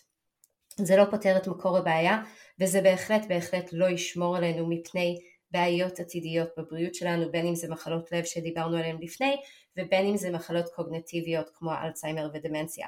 זה 0.77 0.95
לא 0.95 1.05
פותר 1.11 1.37
את 1.37 1.47
מקור 1.47 1.77
הבעיה 1.77 2.23
וזה 2.59 2.81
בהחלט 2.81 3.25
בהחלט 3.29 3.69
לא 3.73 3.89
ישמור 3.89 4.37
עלינו 4.37 4.69
מפני 4.69 5.19
בעיות 5.53 5.99
עתידיות 5.99 6.49
בבריאות 6.57 6.95
שלנו, 6.95 7.31
בין 7.31 7.47
אם 7.47 7.55
זה 7.55 7.69
מחלות 7.69 8.11
לב 8.11 8.23
שדיברנו 8.23 8.77
עליהן 8.77 8.97
לפני, 9.01 9.35
ובין 9.77 10.05
אם 10.05 10.17
זה 10.17 10.31
מחלות 10.31 10.69
קוגנטיביות 10.75 11.49
כמו 11.53 11.71
אלצהיימר 11.83 12.29
ודמנציה. 12.33 12.87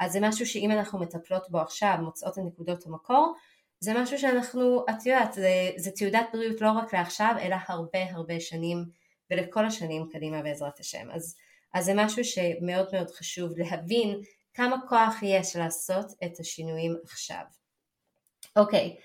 אז 0.00 0.12
זה 0.12 0.18
משהו 0.22 0.46
שאם 0.46 0.70
אנחנו 0.70 0.98
מטפלות 0.98 1.50
בו 1.50 1.58
עכשיו, 1.58 1.96
מוצאות 2.02 2.38
את 2.38 2.42
נקודות 2.46 2.86
המקור, 2.86 3.34
זה 3.80 3.92
משהו 3.96 4.18
שאנחנו, 4.18 4.84
את 4.90 5.06
יודעת, 5.06 5.32
זה, 5.32 5.70
זה 5.76 5.90
תעודת 5.90 6.26
בריאות 6.32 6.60
לא 6.60 6.70
רק 6.70 6.94
לעכשיו, 6.94 7.34
אלא 7.42 7.56
הרבה 7.68 8.02
הרבה 8.10 8.40
שנים, 8.40 8.84
ולכל 9.30 9.66
השנים 9.66 10.08
קדימה 10.12 10.42
בעזרת 10.42 10.80
השם. 10.80 11.10
אז, 11.10 11.36
אז 11.74 11.84
זה 11.84 11.92
משהו 11.94 12.24
שמאוד 12.24 12.88
מאוד 12.92 13.10
חשוב 13.10 13.58
להבין 13.58 14.20
כמה 14.54 14.76
כוח 14.88 15.14
יש 15.22 15.56
לעשות 15.56 16.06
את 16.24 16.40
השינויים 16.40 16.96
עכשיו. 17.04 17.42
אוקיי, 18.56 18.96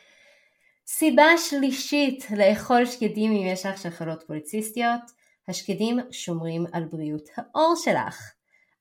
סיבה 0.88 1.38
שלישית 1.50 2.32
לאכול 2.38 2.86
שקדים 2.86 3.32
אם 3.32 3.46
יש 3.46 3.66
לך 3.66 3.78
שחלות 3.78 4.24
פוליציסטיות, 4.28 5.02
השקדים 5.48 6.00
שומרים 6.12 6.66
על 6.74 6.84
בריאות 6.84 7.30
העור 7.38 7.74
שלך. 7.76 8.32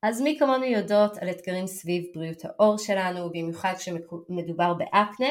אז 0.03 0.21
מי 0.21 0.37
כמונו 0.39 0.65
יודעות 0.65 1.17
על 1.17 1.31
אתגרים 1.31 1.67
סביב 1.67 2.05
בריאות 2.15 2.45
העור 2.45 2.79
שלנו, 2.79 3.31
במיוחד 3.31 3.75
כשמדובר 3.79 4.75
באקנה, 4.75 5.29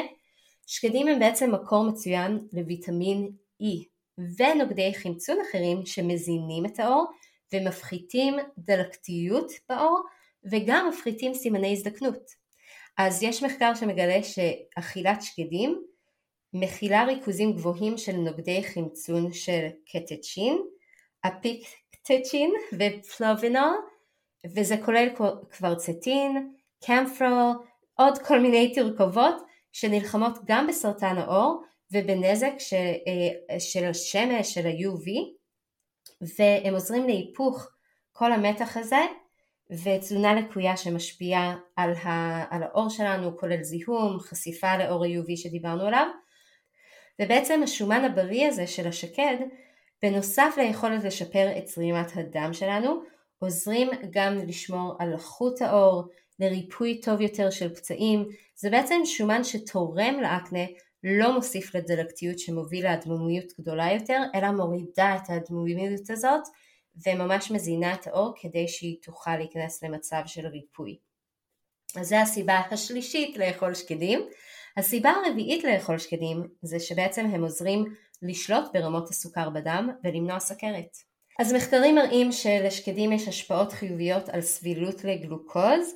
שקדים 0.65 1.07
הם 1.07 1.19
בעצם 1.19 1.51
מקור 1.51 1.83
מצוין 1.83 2.47
לויטמין 2.53 3.31
E 3.61 3.88
ונוגדי 4.37 4.93
חמצון 4.95 5.37
אחרים 5.49 5.85
שמזינים 5.85 6.65
את 6.65 6.79
העור 6.79 7.05
ומפחיתים 7.53 8.33
דלקתיות 8.57 9.51
בעור 9.69 10.01
וגם 10.51 10.89
מפחיתים 10.89 11.33
סימני 11.33 11.71
הזדקנות. 11.71 12.31
אז 12.97 13.23
יש 13.23 13.43
מחקר 13.43 13.75
שמגלה 13.75 14.23
שאכילת 14.23 15.21
שקדים 15.21 15.83
מכילה 16.53 17.03
ריכוזים 17.03 17.53
גבוהים 17.53 17.97
של 17.97 18.11
נוגדי 18.11 18.63
חמצון 18.63 19.33
של 19.33 19.67
קטצ'ין, 19.91 20.57
אפיקטצ'ין 21.25 22.51
ופלובינול 22.73 23.75
וזה 24.55 24.75
כולל 24.85 25.07
קוורצטין, 25.57 26.53
קמפרול, 26.85 27.53
עוד 27.93 28.17
כל 28.17 28.39
מיני 28.39 28.73
תרכובות 28.73 29.35
שנלחמות 29.71 30.37
גם 30.45 30.67
בסרטן 30.67 31.17
העור 31.17 31.63
ובנזק 31.91 32.53
של, 32.59 32.75
אה, 33.07 33.59
של 33.59 33.85
השמש, 33.85 34.53
של 34.53 34.67
ה-UV 34.67 35.09
והם 36.37 36.73
עוזרים 36.73 37.07
להיפוך 37.07 37.67
כל 38.11 38.31
המתח 38.31 38.77
הזה 38.77 39.05
ותזונה 39.71 40.33
לקויה 40.33 40.77
שמשפיעה 40.77 41.57
על, 41.75 41.93
ה, 42.03 42.43
על 42.55 42.63
העור 42.63 42.89
שלנו 42.89 43.37
כולל 43.37 43.63
זיהום, 43.63 44.19
חשיפה 44.19 44.77
לאור 44.77 45.05
ה-UV 45.05 45.35
שדיברנו 45.35 45.83
עליו. 45.83 46.07
ובעצם 47.21 47.63
השומן 47.63 48.03
הבריא 48.05 48.47
הזה 48.47 48.67
של 48.67 48.87
השקד 48.87 49.35
בנוסף 50.01 50.53
ליכולת 50.57 51.03
לשפר 51.03 51.57
את 51.57 51.67
זרימת 51.67 52.11
הדם 52.15 52.53
שלנו, 52.53 53.01
עוזרים 53.39 53.89
גם 54.09 54.37
לשמור 54.37 54.95
על 54.99 55.13
לחות 55.13 55.61
העור, 55.61 56.03
לריפוי 56.39 57.01
טוב 57.01 57.21
יותר 57.21 57.49
של 57.49 57.75
פצעים, 57.75 58.25
זה 58.55 58.69
בעצם 58.69 58.95
שומן 59.05 59.43
שתורם 59.43 60.19
לאקנה, 60.21 60.65
לא 61.03 61.35
מוסיף 61.35 61.75
לדלקתיות 61.75 62.39
שמוביל 62.39 62.85
לאדמומיות 62.85 63.45
גדולה 63.59 63.93
יותר, 63.93 64.21
אלא 64.35 64.51
מורידה 64.51 65.15
את 65.15 65.29
האדמומיות 65.29 66.09
הזאת 66.09 66.41
וממש 67.07 67.51
מזינה 67.51 67.93
את 67.93 68.07
העור 68.07 68.33
כדי 68.41 68.67
שהיא 68.67 68.97
תוכל 69.01 69.37
להיכנס 69.37 69.83
למצב 69.83 70.21
של 70.25 70.47
ריפוי. 70.47 70.97
אז 71.95 72.09
זו 72.09 72.15
הסיבה 72.15 72.61
השלישית 72.71 73.37
לאכול 73.37 73.73
שקדים. 73.73 74.19
הסיבה 74.77 75.09
הרביעית 75.09 75.63
לאכול 75.63 75.97
שקדים 75.97 76.47
זה 76.61 76.79
שבעצם 76.79 77.25
הם 77.25 77.43
עוזרים 77.43 77.85
לשלוט 78.21 78.63
ברמות 78.73 79.09
הסוכר 79.09 79.49
בדם 79.49 79.89
ולמנוע 80.03 80.39
סכרת. 80.39 80.97
אז 81.39 81.53
מחקרים 81.53 81.95
מראים 81.95 82.31
שלשקדים 82.31 83.11
יש 83.11 83.27
השפעות 83.27 83.71
חיוביות 83.71 84.29
על 84.29 84.41
סבילות 84.41 85.03
לגלוקוז 85.03 85.95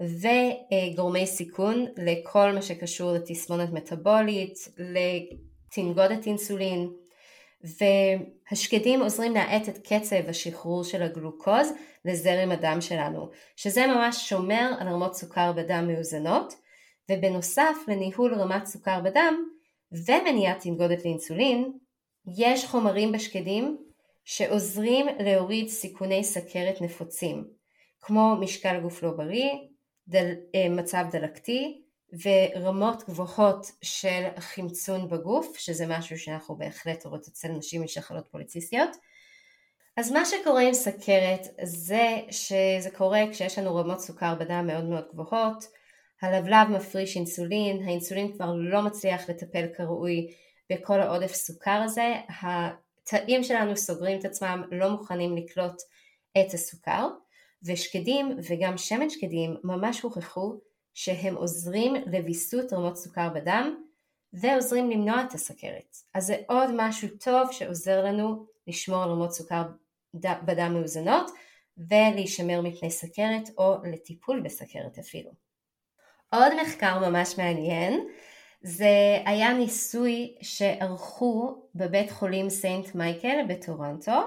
וגורמי 0.00 1.26
סיכון 1.26 1.86
לכל 1.96 2.52
מה 2.52 2.62
שקשור 2.62 3.12
לתסמונת 3.12 3.72
מטבולית, 3.72 4.58
לתנגודת 4.78 6.26
אינסולין 6.26 6.90
והשקדים 7.64 9.02
עוזרים 9.02 9.34
להאט 9.34 9.68
את 9.68 9.78
קצב 9.78 10.28
השחרור 10.28 10.84
של 10.84 11.02
הגלוקוז 11.02 11.72
לזרם 12.04 12.50
הדם 12.50 12.78
שלנו, 12.80 13.30
שזה 13.56 13.86
ממש 13.86 14.28
שומר 14.28 14.72
על 14.78 14.88
רמות 14.88 15.14
סוכר 15.14 15.52
בדם 15.52 15.88
מאוזנות 15.88 16.54
ובנוסף 17.10 17.76
לניהול 17.88 18.34
רמת 18.34 18.66
סוכר 18.66 19.00
בדם 19.00 19.34
ומניעת 19.92 20.60
תנגודת 20.60 21.04
לאינסולין, 21.04 21.72
יש 22.36 22.64
חומרים 22.64 23.12
בשקדים 23.12 23.76
שעוזרים 24.24 25.06
להוריד 25.18 25.68
סיכוני 25.68 26.24
סכרת 26.24 26.80
נפוצים, 26.80 27.44
כמו 28.00 28.36
משקל 28.40 28.80
גוף 28.80 29.02
לא 29.02 29.10
בריא, 29.10 29.50
דל, 30.08 30.32
אה, 30.54 30.68
מצב 30.68 31.04
דלקתי 31.10 31.82
ורמות 32.24 33.02
גבוהות 33.08 33.70
של 33.82 34.24
חמצון 34.38 35.08
בגוף, 35.08 35.56
שזה 35.58 35.86
משהו 35.86 36.18
שאנחנו 36.18 36.56
בהחלט 36.56 37.06
רואות 37.06 37.28
אצל 37.28 37.48
נשים 37.48 37.82
משחלות 37.82 38.28
פוליציסטיות. 38.28 38.96
אז 39.96 40.12
מה 40.12 40.24
שקורה 40.24 40.62
עם 40.62 40.74
סכרת 40.74 41.46
זה 41.62 42.16
שזה 42.30 42.90
קורה 42.96 43.20
כשיש 43.32 43.58
לנו 43.58 43.76
רמות 43.76 44.00
סוכר 44.00 44.34
בדם 44.34 44.66
מאוד 44.66 44.84
מאוד 44.84 45.04
גבוהות, 45.12 45.64
הלבלב 46.22 46.68
מפריש 46.68 47.16
אינסולין, 47.16 47.82
האינסולין 47.82 48.32
כבר 48.32 48.52
לא 48.56 48.82
מצליח 48.82 49.28
לטפל 49.28 49.66
כראוי 49.76 50.26
בכל 50.72 51.00
העודף 51.00 51.34
סוכר 51.34 51.82
הזה, 51.84 52.14
התאים 52.42 53.44
שלנו 53.44 53.76
סוגרים 53.76 54.20
את 54.20 54.24
עצמם, 54.24 54.62
לא 54.70 54.90
מוכנים 54.90 55.36
לקלוט 55.36 55.82
את 56.38 56.54
הסוכר, 56.54 57.08
ושקדים 57.62 58.38
וגם 58.48 58.78
שמן 58.78 59.10
שקדים 59.10 59.56
ממש 59.64 60.00
הוכחו 60.00 60.54
שהם 60.94 61.34
עוזרים 61.34 61.94
לוויסות 61.94 62.72
רמות 62.72 62.96
סוכר 62.96 63.28
בדם 63.34 63.82
ועוזרים 64.32 64.90
למנוע 64.90 65.22
את 65.22 65.32
הסכרת. 65.34 65.96
אז 66.14 66.26
זה 66.26 66.36
עוד 66.48 66.70
משהו 66.76 67.08
טוב 67.20 67.52
שעוזר 67.52 68.04
לנו 68.04 68.46
לשמור 68.66 69.02
על 69.02 69.10
רמות 69.10 69.32
סוכר 69.32 69.62
בדם 70.14 70.74
מאוזנות 70.74 71.30
ולהישמר 71.78 72.60
מפני 72.60 72.90
סכרת 72.90 73.50
או 73.58 73.76
לטיפול 73.92 74.40
בסכרת 74.40 74.98
אפילו. 74.98 75.30
עוד 76.32 76.52
מחקר 76.62 77.08
ממש 77.08 77.38
מעניין 77.38 78.08
זה 78.62 79.22
היה 79.26 79.52
ניסוי 79.52 80.34
שערכו 80.42 81.62
בבית 81.74 82.10
חולים 82.10 82.50
סנט 82.50 82.94
מייקל 82.94 83.36
בטורנטו 83.48 84.20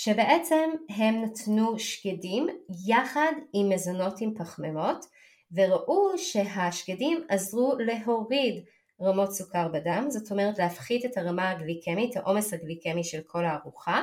שבעצם 0.00 0.70
הם 0.88 1.24
נתנו 1.24 1.78
שקדים 1.78 2.46
יחד 2.86 3.32
עם 3.52 3.68
מזונות 3.68 4.20
עם 4.20 4.34
פחמימות 4.34 5.06
וראו 5.52 6.18
שהשקדים 6.18 7.24
עזרו 7.28 7.74
להוריד 7.78 8.64
רמות 9.02 9.32
סוכר 9.32 9.68
בדם, 9.68 10.06
זאת 10.08 10.30
אומרת 10.30 10.58
להפחית 10.58 11.04
את 11.04 11.16
הרמה 11.16 11.50
הגליקמית, 11.50 12.16
העומס 12.16 12.52
הגליקמי 12.52 13.04
של 13.04 13.20
כל 13.26 13.44
הארוחה, 13.44 14.02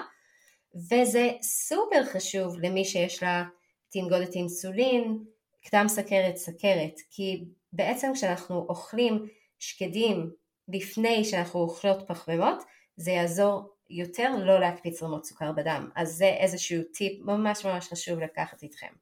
וזה 0.76 1.30
סופר 1.42 2.04
חשוב 2.04 2.60
למי 2.60 2.86
שיש 2.86 3.24
לה 3.24 3.44
תנגודת 3.92 4.36
אינסולין, 4.36 5.24
קדם 5.66 5.88
סכרת, 5.88 6.38
סכרת, 6.38 7.00
כי 7.12 7.46
בעצם 7.74 8.12
כשאנחנו 8.14 8.66
אוכלים 8.70 9.26
שקדים 9.60 10.32
לפני 10.68 11.26
שאנחנו 11.26 11.60
אוכלות 11.60 12.08
פחמימות, 12.08 12.64
זה 12.98 13.12
יעזור 13.12 13.75
יותר 13.90 14.36
לא 14.46 14.60
להקפיץ 14.60 15.04
רמות 15.04 15.26
סוכר 15.26 15.52
בדם, 15.52 15.90
אז 15.96 16.12
זה 16.12 16.28
איזשהו 16.40 16.84
טיפ 16.94 17.22
ממש 17.22 17.66
ממש 17.66 17.88
חשוב 17.88 18.20
לקחת 18.20 18.64
איתכם. 18.64 18.94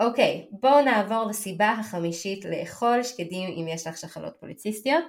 אוקיי, 0.00 0.48
בואו 0.50 0.84
נעבור 0.84 1.24
לסיבה 1.30 1.70
החמישית 1.70 2.44
לאכול 2.44 3.02
שקדים 3.02 3.48
אם 3.48 3.68
יש 3.68 3.86
לך 3.86 3.98
שחלות 3.98 4.36
פוליציסטיות, 4.40 5.04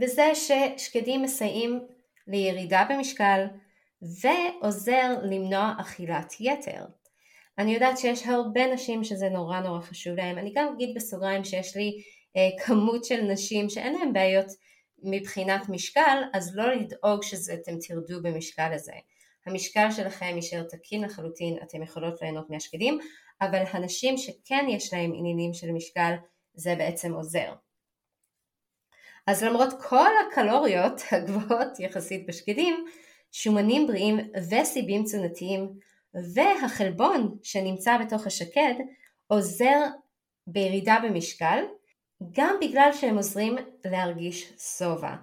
וזה 0.00 0.30
ששקדים 0.34 1.22
מסייעים 1.22 1.80
לירידה 2.26 2.86
במשקל 2.90 3.46
ועוזר 4.02 5.14
למנוע 5.22 5.74
אכילת 5.80 6.34
יתר. 6.40 6.84
אני 7.58 7.74
יודעת 7.74 7.98
שיש 7.98 8.26
הרבה 8.26 8.74
נשים 8.74 9.04
שזה 9.04 9.28
נורא 9.28 9.60
נורא 9.60 9.80
חשוב 9.80 10.16
להם, 10.16 10.38
אני 10.38 10.52
גם 10.54 10.72
אגיד 10.74 10.94
בסוגריים 10.96 11.44
שיש 11.44 11.76
לי 11.76 12.02
אה, 12.36 12.64
כמות 12.64 13.04
של 13.04 13.20
נשים 13.20 13.70
שאין 13.70 13.94
להן 13.94 14.12
בעיות 14.12 14.46
מבחינת 15.02 15.68
משקל, 15.68 16.22
אז 16.32 16.56
לא 16.56 16.74
לדאוג 16.74 17.22
שאתם 17.22 17.78
תרדו 17.86 18.22
במשקל 18.22 18.72
הזה. 18.74 18.92
המשקל 19.46 19.90
שלכם 19.90 20.32
יישאר 20.36 20.62
תקין 20.62 21.04
לחלוטין, 21.04 21.58
אתם 21.62 21.82
יכולות 21.82 22.22
ליהנות 22.22 22.50
מהשקדים, 22.50 22.98
אבל 23.40 23.62
הנשים 23.72 24.16
שכן 24.16 24.66
יש 24.68 24.92
להם 24.92 25.12
עניינים 25.14 25.54
של 25.54 25.72
משקל 25.72 26.12
זה 26.54 26.74
בעצם 26.74 27.12
עוזר. 27.12 27.52
אז 29.26 29.42
למרות 29.42 29.68
כל 29.82 30.10
הקלוריות 30.26 31.02
הגבוהות 31.12 31.80
יחסית 31.80 32.26
בשקדים, 32.26 32.86
שומנים 33.32 33.86
בריאים 33.86 34.18
וסיבים 34.50 35.02
תזונתיים 35.02 35.72
והחלבון 36.34 37.38
שנמצא 37.42 37.98
בתוך 37.98 38.26
השקד 38.26 38.74
עוזר 39.26 39.80
בירידה 40.46 40.96
במשקל 41.02 41.64
גם 42.32 42.56
בגלל 42.60 42.90
שהם 42.92 43.16
עוזרים 43.16 43.56
להרגיש 43.84 44.52
שובע. 44.78 45.14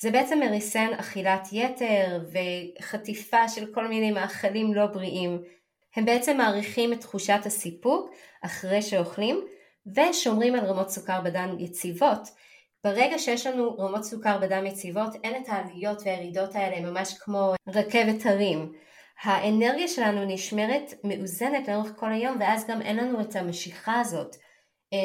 זה 0.00 0.10
בעצם 0.10 0.40
מריסן 0.40 0.88
אכילת 0.96 1.48
יתר 1.52 2.24
וחטיפה 2.32 3.48
של 3.48 3.74
כל 3.74 3.88
מיני 3.88 4.12
מאכלים 4.12 4.74
לא 4.74 4.86
בריאים 4.86 5.42
הם 5.96 6.04
בעצם 6.04 6.36
מעריכים 6.36 6.92
את 6.92 7.00
תחושת 7.00 7.40
הסיפוק 7.44 8.10
אחרי 8.42 8.82
שאוכלים 8.82 9.44
ושומרים 9.96 10.54
על 10.54 10.64
רמות 10.64 10.90
סוכר 10.90 11.20
בדם 11.20 11.56
יציבות. 11.58 12.28
ברגע 12.84 13.18
שיש 13.18 13.46
לנו 13.46 13.76
רמות 13.78 14.04
סוכר 14.04 14.38
בדם 14.38 14.66
יציבות 14.66 15.14
אין 15.24 15.42
את 15.42 15.48
העליות 15.48 16.02
והירידות 16.04 16.54
האלה 16.54 16.90
ממש 16.90 17.14
כמו 17.18 17.54
רכבת 17.68 18.26
הרים. 18.26 18.72
האנרגיה 19.22 19.88
שלנו 19.88 20.24
נשמרת 20.24 20.94
מאוזנת 21.04 21.68
לאורך 21.68 21.92
כל 21.96 22.12
היום 22.12 22.36
ואז 22.40 22.66
גם 22.66 22.82
אין 22.82 22.96
לנו 22.96 23.20
את 23.20 23.36
המשיכה 23.36 24.00
הזאת 24.00 24.36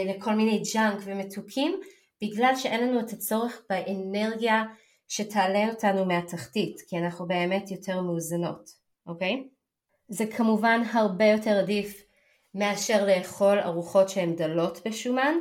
לכל 0.06 0.34
מיני 0.34 0.62
ג'אנק 0.74 1.02
ומתוקים 1.06 1.80
בגלל 2.24 2.56
שאין 2.56 2.88
לנו 2.88 3.00
את 3.00 3.10
הצורך 3.10 3.62
באנרגיה 3.70 4.64
שתעלה 5.08 5.70
אותנו 5.70 6.06
מהתחתית 6.06 6.82
כי 6.88 6.98
אנחנו 6.98 7.28
באמת 7.28 7.72
יותר 7.72 8.02
מאוזנות, 8.02 8.70
אוקיי? 9.08 9.44
זה 10.08 10.26
כמובן 10.26 10.82
הרבה 10.92 11.26
יותר 11.26 11.60
עדיף 11.60 12.04
מאשר 12.56 13.06
לאכול 13.06 13.60
ארוחות 13.60 14.10
שהן 14.10 14.36
דלות 14.36 14.88
בשומן 14.88 15.34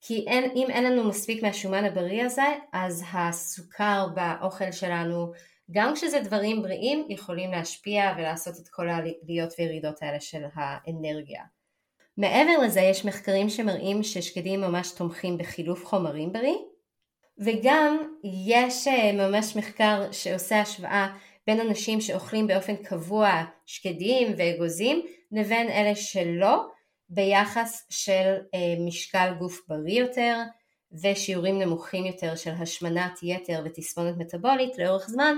כי 0.00 0.24
אין, 0.28 0.50
אם 0.56 0.66
אין 0.70 0.84
לנו 0.84 1.08
מספיק 1.08 1.42
מהשומן 1.42 1.84
הבריא 1.84 2.24
הזה 2.24 2.46
אז 2.72 3.04
הסוכר 3.12 4.06
באוכל 4.14 4.72
שלנו 4.72 5.32
גם 5.70 5.94
כשזה 5.94 6.20
דברים 6.20 6.62
בריאים 6.62 7.06
יכולים 7.08 7.50
להשפיע 7.50 8.14
ולעשות 8.18 8.54
את 8.62 8.68
כל 8.68 8.88
העליות 8.88 9.52
וירידות 9.58 10.02
האלה 10.02 10.20
של 10.20 10.42
האנרגיה. 10.54 11.42
מעבר 12.18 12.58
לזה 12.64 12.80
יש 12.80 13.04
מחקרים 13.04 13.48
שמראים 13.48 14.02
ששקדים 14.02 14.60
ממש 14.60 14.90
תומכים 14.90 15.38
בחילוף 15.38 15.86
חומרים 15.86 16.32
בריא 16.32 16.56
וגם 17.38 18.14
יש 18.54 18.88
אה, 18.88 19.12
ממש 19.12 19.56
מחקר 19.56 20.12
שעושה 20.12 20.60
השוואה 20.60 21.16
בין 21.46 21.60
אנשים 21.60 22.00
שאוכלים 22.00 22.46
באופן 22.46 22.76
קבוע 22.76 23.44
שקדים 23.66 24.32
ואגוזים 24.36 25.06
לבין 25.32 25.68
אלה 25.68 25.94
שלא 25.94 26.66
ביחס 27.08 27.86
של 27.90 28.34
אה, 28.54 28.74
משקל 28.86 29.34
גוף 29.38 29.60
בריא 29.68 30.00
יותר 30.00 30.36
ושיעורים 31.02 31.58
נמוכים 31.58 32.04
יותר 32.06 32.36
של 32.36 32.52
השמנת 32.58 33.18
יתר 33.22 33.62
ותספונת 33.64 34.16
מטבולית 34.16 34.78
לאורך 34.78 35.08
זמן 35.08 35.34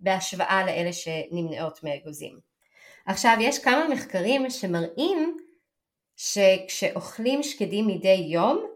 בהשוואה 0.00 0.66
לאלה 0.66 0.92
שנמנעות 0.92 1.84
מאגוזים. 1.84 2.38
עכשיו 3.06 3.36
יש 3.40 3.58
כמה 3.58 3.88
מחקרים 3.88 4.50
שמראים 4.50 5.36
שכשאוכלים 6.18 7.42
שקדים 7.42 7.86
מדי 7.86 8.26
יום 8.28 8.66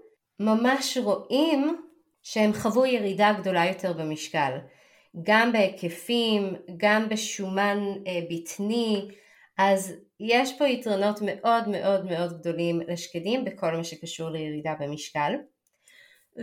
ממש 0.40 0.98
רואים 0.98 1.82
שהם 2.22 2.52
חוו 2.52 2.86
ירידה 2.86 3.32
גדולה 3.40 3.66
יותר 3.66 3.92
במשקל. 3.92 4.58
גם 5.22 5.52
בהיקפים, 5.52 6.54
גם 6.76 7.08
בשומן 7.08 7.78
אה, 8.06 8.20
בטני, 8.30 9.08
אז 9.58 9.94
יש 10.20 10.58
פה 10.58 10.68
יתרונות 10.68 11.18
מאוד 11.22 11.68
מאוד 11.68 12.04
מאוד 12.04 12.40
גדולים 12.40 12.80
לשקדים 12.88 13.44
בכל 13.44 13.76
מה 13.76 13.84
שקשור 13.84 14.30
לירידה 14.30 14.74
במשקל. 14.80 15.32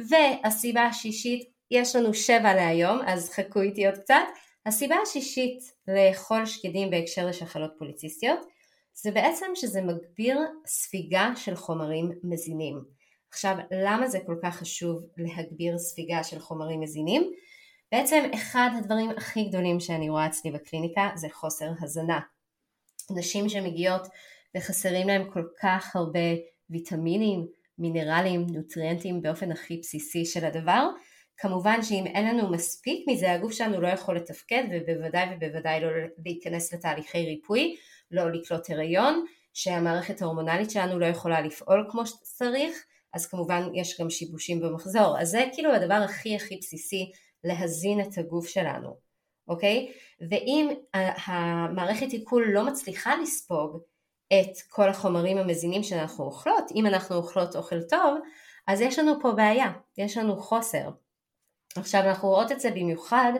והסיבה 0.10 0.84
השישית, 0.84 1.50
יש 1.72 1.96
לנו 1.96 2.14
שבע 2.14 2.54
להיום, 2.54 3.00
אז 3.06 3.30
חכו 3.30 3.62
איתי 3.62 3.86
עוד 3.86 3.98
קצת. 3.98 4.24
הסיבה 4.66 4.96
השישית 5.04 5.60
לאכול 5.88 6.46
שקדים 6.46 6.90
בהקשר 6.90 7.26
לשחלות 7.26 7.72
פוליציסטיות, 7.78 8.40
זה 9.04 9.12
בעצם 9.12 9.46
שזה 9.56 9.82
מגביר 9.82 10.40
ספיגה 10.66 11.32
של 11.36 11.56
חומרים 11.56 12.12
מזינים. 12.24 12.84
עכשיו, 13.30 13.56
למה 13.72 14.08
זה 14.08 14.20
כל 14.26 14.36
כך 14.44 14.56
חשוב 14.56 15.06
להגביר 15.18 15.78
ספיגה 15.78 16.24
של 16.24 16.40
חומרים 16.40 16.82
מזינים? 16.82 17.32
בעצם 17.92 18.30
אחד 18.36 18.70
הדברים 18.78 19.10
הכי 19.10 19.44
גדולים 19.44 19.80
שאני 19.80 20.10
רואה 20.10 20.28
אצלי 20.28 20.52
בקליניקה 20.52 21.10
זה 21.16 21.28
חוסר 21.32 21.70
הזנה. 21.82 22.20
נשים 23.18 23.50
שמגיעות 23.50 24.08
וחסרים 24.58 25.08
להם 25.08 25.30
כל 25.34 25.44
כך 25.62 25.96
הרבה 25.96 26.20
ויטמינים, 26.70 27.48
מינרלים, 27.78 28.48
נוטריאנטים 28.50 29.22
באופן 29.22 29.52
הכי 29.52 29.78
בסיסי 29.78 30.26
של 30.26 30.46
הדבר, 30.46 30.88
כמובן 31.38 31.82
שאם 31.82 32.08
אין 32.08 32.28
לנו 32.28 32.52
מספיק 32.52 33.06
מזה 33.08 33.32
הגוף 33.32 33.52
שלנו 33.52 33.82
לא 33.82 33.88
יכול 33.88 34.16
לתפקד 34.16 34.64
ובוודאי 34.72 35.28
ובוודאי 35.36 35.82
לא 35.82 35.88
להיכנס 36.26 36.74
לתהליכי 36.74 37.26
ריפוי, 37.26 37.76
לא 38.12 38.32
לקלוט 38.32 38.70
הריון, 38.70 39.26
שהמערכת 39.54 40.22
ההורמונלית 40.22 40.72
שלנו 40.72 41.00
לא 41.00 41.06
יכולה 41.06 41.42
לפעול 41.42 41.88
כמו 41.92 42.06
שצריך, 42.08 42.86
אז 43.14 43.28
כמובן 43.28 43.70
יש 43.74 44.02
גם 44.02 44.10
שיבושים 44.10 44.60
במחזור. 44.60 45.20
אז 45.20 45.30
זה 45.30 45.46
כאילו 45.54 45.74
הדבר 45.74 45.94
הכי 45.94 46.36
הכי 46.36 46.58
בסיסי 46.58 47.12
להזין 47.44 48.02
את 48.02 48.18
הגוף 48.18 48.48
שלנו, 48.48 48.98
אוקיי? 49.48 49.92
ואם 50.30 50.70
המערכת 51.26 52.12
עיכול 52.12 52.48
לא 52.54 52.66
מצליחה 52.66 53.16
לספוג 53.16 53.82
את 54.34 54.62
כל 54.70 54.90
החומרים 54.90 55.38
המזינים 55.38 55.84
שאנחנו 55.84 56.26
אוכלות, 56.26 56.72
אם 56.76 56.86
אנחנו 56.86 57.16
אוכלות 57.16 57.56
אוכל 57.56 57.82
טוב, 57.84 58.18
אז 58.68 58.82
יש 58.82 59.00
לנו 59.00 59.22
פה 59.22 59.32
בעיה, 59.32 59.72
יש 59.98 60.18
לנו 60.18 60.38
חוסר. 60.38 60.90
עכשיו 61.76 62.02
אנחנו 62.02 62.30
רואות 62.30 62.52
את 62.52 62.60
זה 62.60 62.72
במיוחד, 62.72 63.34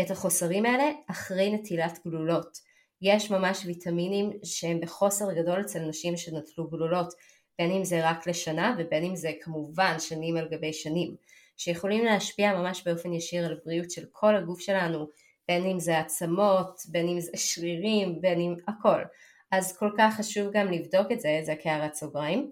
את 0.00 0.10
החוסרים 0.10 0.66
האלה, 0.66 0.90
אחרי 1.10 1.52
נטילת 1.52 1.98
גלולות. 2.06 2.58
יש 3.02 3.30
ממש 3.30 3.64
ויטמינים 3.66 4.32
שהם 4.44 4.80
בחוסר 4.80 5.32
גדול 5.32 5.60
אצל 5.60 5.78
נשים 5.78 6.16
שנטלו 6.16 6.68
גלולות, 6.70 7.14
בין 7.58 7.70
אם 7.70 7.84
זה 7.84 8.10
רק 8.10 8.26
לשנה 8.26 8.76
ובין 8.78 9.04
אם 9.04 9.16
זה 9.16 9.32
כמובן 9.40 9.96
שנים 9.98 10.36
על 10.36 10.48
גבי 10.48 10.72
שנים. 10.72 11.16
שיכולים 11.56 12.04
להשפיע 12.04 12.54
ממש 12.54 12.82
באופן 12.86 13.12
ישיר 13.12 13.46
על 13.46 13.52
הבריאות 13.52 13.90
של 13.90 14.04
כל 14.12 14.36
הגוף 14.36 14.60
שלנו, 14.60 15.06
בין 15.48 15.66
אם 15.66 15.80
זה 15.80 15.98
עצמות, 15.98 16.80
בין 16.88 17.08
אם 17.08 17.20
זה 17.20 17.30
שרירים, 17.46 18.20
בין 18.20 18.40
אם 18.40 18.54
הכל. 18.68 19.02
אז 19.50 19.76
כל 19.76 19.90
כך 19.98 20.16
חשוב 20.16 20.52
גם 20.52 20.72
לבדוק 20.72 21.12
את 21.12 21.20
זה, 21.20 21.40
זה 21.42 21.54
כהערת 21.62 21.94
סוגריים. 21.94 22.50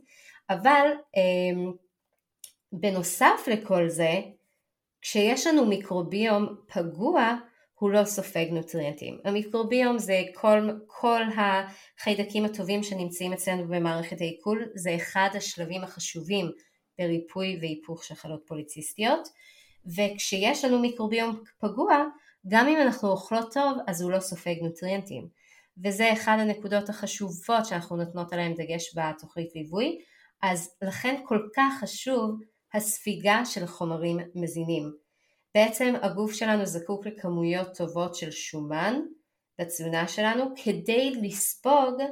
אבל 0.50 0.87
אה, 1.16 1.72
בנוסף 2.72 3.48
לכל 3.52 3.88
זה, 3.88 4.20
כשיש 5.02 5.46
לנו 5.46 5.66
מיקרוביום 5.66 6.57
פגוע, 6.66 7.37
הוא 7.83 7.90
לא 7.90 8.05
סופג 8.05 8.47
נוטריאנטים. 8.51 9.18
המיקרוביום 9.25 9.99
זה 9.99 10.23
כל, 10.35 10.71
כל 10.87 11.23
החיידקים 11.37 12.45
הטובים 12.45 12.83
שנמצאים 12.83 13.33
אצלנו 13.33 13.68
במערכת 13.68 14.21
העיכול, 14.21 14.68
זה 14.75 14.97
אחד 14.97 15.29
השלבים 15.35 15.85
החשובים 15.85 16.51
בריפוי 16.99 17.59
והיפוך 17.61 18.05
שחלות 18.05 18.42
פוליציסטיות 18.47 19.29
וכשיש 19.97 20.64
לנו 20.64 20.79
מיקרוביום 20.79 21.42
פגוע 21.61 22.05
גם 22.49 22.68
אם 22.68 22.79
אנחנו 22.81 23.09
אוכלות 23.09 23.53
טוב 23.53 23.79
אז 23.87 24.03
הוא 24.03 24.11
לא 24.11 24.21
סופג 24.21 24.55
נוטריאנטים 24.62 25.29
וזה 25.85 26.12
אחד 26.12 26.37
הנקודות 26.40 26.88
החשובות 26.88 27.66
שאנחנו 27.66 27.97
נותנות 27.97 28.33
עליהן 28.33 28.55
דגש 28.55 28.97
בתוכנית 28.97 29.55
ליווי 29.55 29.99
אז 30.42 30.77
לכן 30.83 31.23
כל 31.25 31.49
כך 31.57 31.81
חשוב 31.81 32.40
הספיגה 32.75 33.45
של 33.45 33.66
חומרים 33.66 34.18
מזינים. 34.35 35.01
בעצם 35.54 35.94
הגוף 36.02 36.32
שלנו 36.32 36.66
זקוק 36.66 37.06
לכמויות 37.06 37.76
טובות 37.76 38.14
של 38.14 38.30
שומן 38.30 39.00
בתזונה 39.60 40.08
שלנו 40.08 40.44
כדי 40.64 41.10
לספוג 41.22 42.02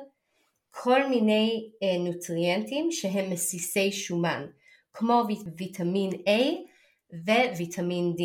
כל 0.71 1.07
מיני 1.07 1.71
אה, 1.83 1.99
נוטריאנטים 1.99 2.93
שהם 2.93 3.31
מסיסי 3.31 3.93
שומן. 3.93 4.47
כמו 4.93 5.23
ויטמין 5.57 6.11
A 6.11 6.41
וויטמין 7.57 8.15
D. 8.19 8.23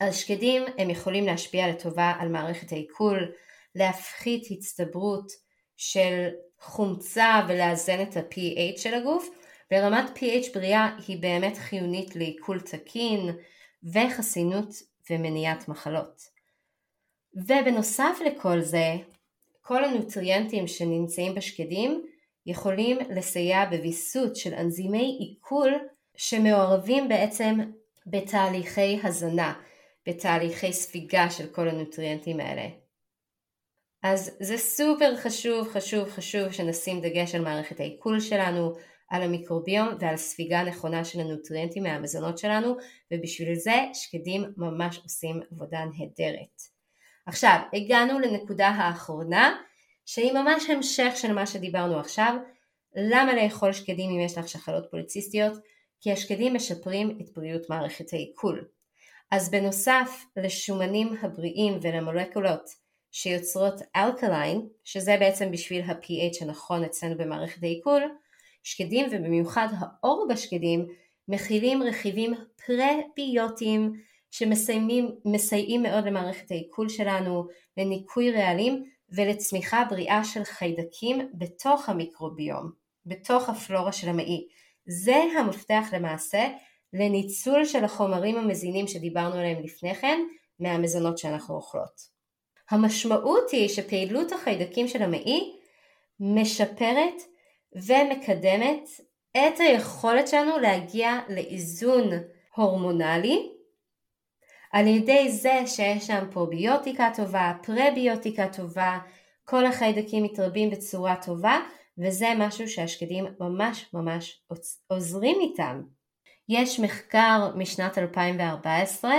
השקדים 0.00 0.62
הם 0.78 0.90
יכולים 0.90 1.26
להשפיע 1.26 1.68
לטובה 1.68 2.12
על 2.18 2.28
מערכת 2.28 2.72
העיכול, 2.72 3.32
להפחית 3.74 4.46
הצטברות 4.50 5.32
של 5.76 6.28
חומצה 6.60 7.40
ולאזן 7.48 8.02
את 8.02 8.16
ה-pH 8.16 8.80
של 8.80 8.94
הגוף, 8.94 9.28
ורמת 9.72 10.18
pH 10.18 10.54
בריאה 10.54 10.96
היא 11.08 11.22
באמת 11.22 11.56
חיונית 11.56 12.16
לעיכול 12.16 12.60
תקין 12.60 13.36
וחסינות 13.84 14.68
ומניעת 15.10 15.68
מחלות. 15.68 16.22
ובנוסף 17.34 18.18
לכל 18.26 18.60
זה, 18.60 18.96
כל 19.60 19.84
הנוטריאנטים 19.84 20.66
שנמצאים 20.66 21.34
בשקדים 21.34 22.04
יכולים 22.46 22.98
לסייע 23.16 23.64
בוויסות 23.70 24.36
של 24.36 24.54
אנזימי 24.54 25.16
עיכול 25.20 25.72
שמעורבים 26.16 27.08
בעצם 27.08 27.58
בתהליכי 28.06 29.00
הזנה, 29.02 29.54
בתהליכי 30.06 30.72
ספיגה 30.72 31.30
של 31.30 31.46
כל 31.46 31.68
הנוטריאנטים 31.68 32.40
האלה. 32.40 32.68
אז 34.02 34.36
זה 34.40 34.58
סופר 34.58 35.16
חשוב 35.16 35.68
חשוב 35.68 36.08
חשוב 36.08 36.52
שנשים 36.52 37.00
דגש 37.00 37.34
על 37.34 37.42
מערכת 37.44 37.80
העיכול 37.80 38.20
שלנו, 38.20 38.74
על 39.10 39.22
המיקרוביום 39.22 39.88
ועל 40.00 40.16
ספיגה 40.16 40.62
נכונה 40.62 41.04
של 41.04 41.20
הנוטריאנטים 41.20 41.82
מהמזונות 41.82 42.38
שלנו 42.38 42.76
ובשביל 43.10 43.54
זה 43.54 43.74
שקדים 43.94 44.44
ממש 44.56 44.98
עושים 45.02 45.40
עבודה 45.52 45.84
נהדרת. 45.84 46.62
עכשיו 47.26 47.58
הגענו 47.72 48.18
לנקודה 48.18 48.68
האחרונה 48.68 49.56
שהיא 50.06 50.32
ממש 50.32 50.70
המשך 50.70 51.12
של 51.16 51.32
מה 51.32 51.46
שדיברנו 51.46 51.98
עכשיו. 51.98 52.36
למה 52.96 53.34
לאכול 53.34 53.72
שקדים 53.72 54.10
אם 54.10 54.20
יש 54.20 54.38
לך 54.38 54.48
שחלות 54.48 54.86
פוליציסטיות? 54.90 55.58
כי 56.00 56.12
השקדים 56.12 56.54
משפרים 56.54 57.18
את 57.20 57.30
בריאות 57.36 57.70
מערכת 57.70 58.12
העיכול. 58.12 58.68
אז 59.30 59.50
בנוסף 59.50 60.24
לשומנים 60.36 61.16
הבריאים 61.22 61.78
ולמולקולות 61.82 62.70
שיוצרות 63.10 63.80
אלקליין, 63.96 64.68
שזה 64.84 65.16
בעצם 65.20 65.50
בשביל 65.50 65.82
ה-pH 65.82 66.44
הנכון 66.44 66.84
אצלנו 66.84 67.18
במערכת 67.18 67.62
העיכול, 67.62 68.02
שקדים 68.62 69.06
ובמיוחד 69.10 69.68
האור 69.78 70.26
בשקדים 70.30 70.86
מכילים 71.28 71.82
רכיבים 71.82 72.34
פרביוטיים 72.66 73.92
שמסייעים 74.30 75.82
מאוד 75.82 76.04
למערכת 76.04 76.50
העיכול 76.50 76.88
שלנו, 76.88 77.46
לניקוי 77.76 78.30
רעלים 78.30 78.84
ולצמיחה 79.12 79.84
בריאה 79.90 80.24
של 80.24 80.44
חיידקים 80.44 81.30
בתוך 81.34 81.88
המיקרוביום, 81.88 82.70
בתוך 83.06 83.48
הפלורה 83.48 83.92
של 83.92 84.08
המעי. 84.08 84.46
זה 84.86 85.22
המפתח 85.38 85.84
למעשה 85.92 86.48
לניצול 86.92 87.64
של 87.64 87.84
החומרים 87.84 88.36
המזינים 88.36 88.86
שדיברנו 88.86 89.34
עליהם 89.34 89.62
לפני 89.62 89.94
כן 89.94 90.20
מהמזונות 90.60 91.18
שאנחנו 91.18 91.54
אוכלות. 91.54 92.00
המשמעות 92.70 93.50
היא 93.50 93.68
שפעילות 93.68 94.32
החיידקים 94.32 94.88
של 94.88 95.02
המעי 95.02 95.56
משפרת 96.20 97.22
ומקדמת 97.72 98.88
את 99.36 99.60
היכולת 99.60 100.28
שלנו 100.28 100.58
להגיע 100.58 101.18
לאיזון 101.28 102.10
הורמונלי 102.56 103.50
על 104.72 104.86
ידי 104.86 105.30
זה 105.30 105.62
שיש 105.66 106.06
שם 106.06 106.24
פרוביוטיקה 106.30 107.10
טובה, 107.16 107.52
פרביוטיקה 107.62 108.48
טובה, 108.48 108.98
כל 109.44 109.66
החיידקים 109.66 110.24
מתרבים 110.24 110.70
בצורה 110.70 111.16
טובה 111.26 111.58
וזה 111.98 112.26
משהו 112.36 112.68
שהשקדים 112.68 113.26
ממש 113.40 113.86
ממש 113.94 114.42
עוזרים 114.86 115.36
איתם. 115.40 115.82
יש 116.48 116.80
מחקר 116.80 117.50
משנת 117.56 117.98
2014 117.98 119.10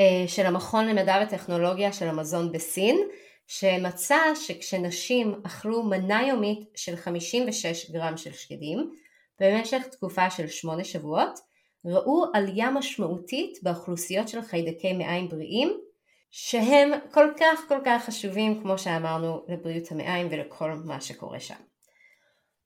אה, 0.00 0.24
של 0.26 0.46
המכון 0.46 0.88
למדע 0.88 1.22
וטכנולוגיה 1.22 1.92
של 1.92 2.08
המזון 2.08 2.52
בסין 2.52 3.08
שמצא 3.48 4.18
שכשנשים 4.34 5.40
אכלו 5.46 5.82
מנה 5.82 6.26
יומית 6.26 6.68
של 6.74 6.96
56 6.96 7.90
גרם 7.90 8.16
של 8.16 8.32
שקדים 8.32 8.90
במשך 9.40 9.86
תקופה 9.86 10.30
של 10.30 10.48
8 10.48 10.84
שבועות 10.84 11.40
ראו 11.84 12.24
עלייה 12.34 12.70
משמעותית 12.70 13.58
באוכלוסיות 13.62 14.28
של 14.28 14.42
חיידקי 14.42 14.92
מעיים 14.92 15.28
בריאים 15.28 15.80
שהם 16.30 16.90
כל 17.10 17.28
כך 17.40 17.60
כל 17.68 17.78
כך 17.84 18.04
חשובים 18.04 18.62
כמו 18.62 18.78
שאמרנו 18.78 19.44
לבריאות 19.48 19.92
המעיים 19.92 20.28
ולכל 20.30 20.72
מה 20.84 21.00
שקורה 21.00 21.40
שם. 21.40 21.54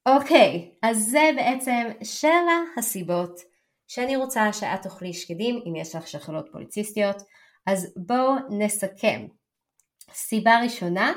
אוקיי, 0.07 0.71
אז 0.83 1.09
זה 1.11 1.31
בעצם 1.37 1.89
שבע 2.03 2.59
הסיבות 2.77 3.41
שאני 3.89 4.17
רוצה 4.17 4.53
שאת 4.53 4.83
תאכלי 4.83 5.13
שקדים 5.13 5.63
אם 5.67 5.77
יש 5.77 5.95
לך 5.95 6.09
שחלות 6.09 6.49
פוליציסטיות. 6.53 7.23
אז 7.67 7.95
בואו 7.97 8.35
נסכם. 8.51 9.27
סיבה 10.13 10.61
ראשונה, 10.65 11.13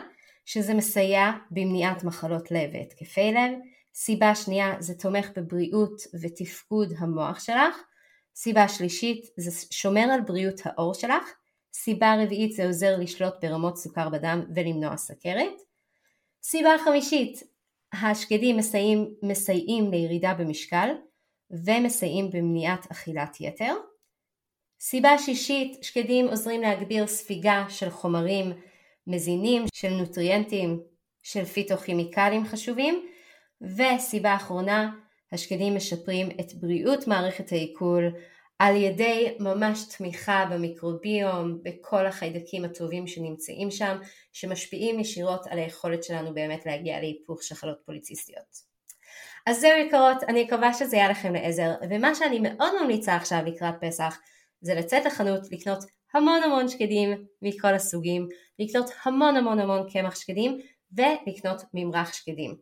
שזה 0.45 0.73
מסייע 0.73 1.31
במניעת 1.51 2.03
מחלות 2.03 2.51
לב 2.51 2.69
והתקפי 2.73 3.31
לב. 3.31 3.51
סיבה 3.95 4.35
שנייה, 4.35 4.75
זה 4.79 4.93
תומך 4.93 5.29
בבריאות 5.35 6.01
ותפקוד 6.21 6.93
המוח 6.97 7.39
שלך. 7.39 7.75
סיבה 8.35 8.67
שלישית, 8.67 9.25
זה 9.37 9.67
שומר 9.71 10.01
על 10.13 10.21
בריאות 10.21 10.61
העור 10.65 10.93
שלך. 10.93 11.23
סיבה 11.73 12.15
רביעית, 12.23 12.55
זה 12.55 12.65
עוזר 12.65 12.97
לשלוט 12.99 13.33
ברמות 13.41 13.77
סוכר 13.77 14.09
בדם 14.09 14.41
ולמנוע 14.55 14.97
סכרת. 14.97 15.53
סיבה 16.43 16.69
חמישית, 16.85 17.43
השקדים 17.93 18.57
מסייעים, 18.57 19.13
מסייעים 19.23 19.91
לירידה 19.91 20.33
במשקל 20.33 20.89
ומסייעים 21.51 22.29
במניעת 22.29 22.91
אכילת 22.91 23.37
יתר. 23.41 23.73
סיבה 24.79 25.17
שישית, 25.17 25.83
שקדים 25.83 26.27
עוזרים 26.27 26.61
להגביר 26.61 27.07
ספיגה 27.07 27.65
של 27.69 27.89
חומרים 27.89 28.53
מזינים, 29.07 29.65
של 29.73 29.89
נוטריאנטים, 29.89 30.79
של 31.23 31.45
פיתוכימיקלים 31.45 32.45
חשובים. 32.45 33.07
וסיבה 33.61 34.35
אחרונה, 34.35 34.91
השקדים 35.31 35.75
משפרים 35.75 36.29
את 36.39 36.53
בריאות 36.53 37.07
מערכת 37.07 37.51
העיכול 37.51 38.13
על 38.59 38.75
ידי 38.75 39.37
ממש 39.39 39.83
תמיכה 39.97 40.45
במיקרוביום, 40.51 41.59
בכל 41.63 42.05
החיידקים 42.05 42.65
הטובים 42.65 43.07
שנמצאים 43.07 43.71
שם, 43.71 43.97
שמשפיעים 44.33 44.99
ישירות 44.99 45.47
על 45.47 45.57
היכולת 45.57 46.03
שלנו 46.03 46.33
באמת 46.33 46.65
להגיע 46.65 46.99
להיפוך 46.99 47.43
שחלות 47.43 47.77
פוליציסטיות. 47.85 48.75
אז 49.47 49.61
זהו 49.61 49.77
יקרות, 49.87 50.23
אני 50.23 50.43
מקווה 50.43 50.73
שזה 50.73 50.95
יהיה 50.97 51.09
לכם 51.09 51.33
לעזר, 51.33 51.73
ומה 51.89 52.15
שאני 52.15 52.39
מאוד 52.39 52.81
ממליצה 52.81 53.15
עכשיו 53.15 53.39
לקראת 53.45 53.75
פסח, 53.81 54.19
זה 54.61 54.75
לצאת 54.75 55.05
לחנות, 55.05 55.41
לקנות 55.51 55.83
המון 56.15 56.43
המון 56.43 56.67
שקדים 56.67 57.25
מכל 57.41 57.73
הסוגים, 57.73 58.29
לקנות 58.59 58.89
המון 59.03 59.35
המון 59.35 59.59
המון 59.59 59.89
קמח 59.89 60.15
שקדים, 60.15 60.59
ולקנות 60.91 61.61
ממרח 61.73 62.13
שקדים. 62.13 62.55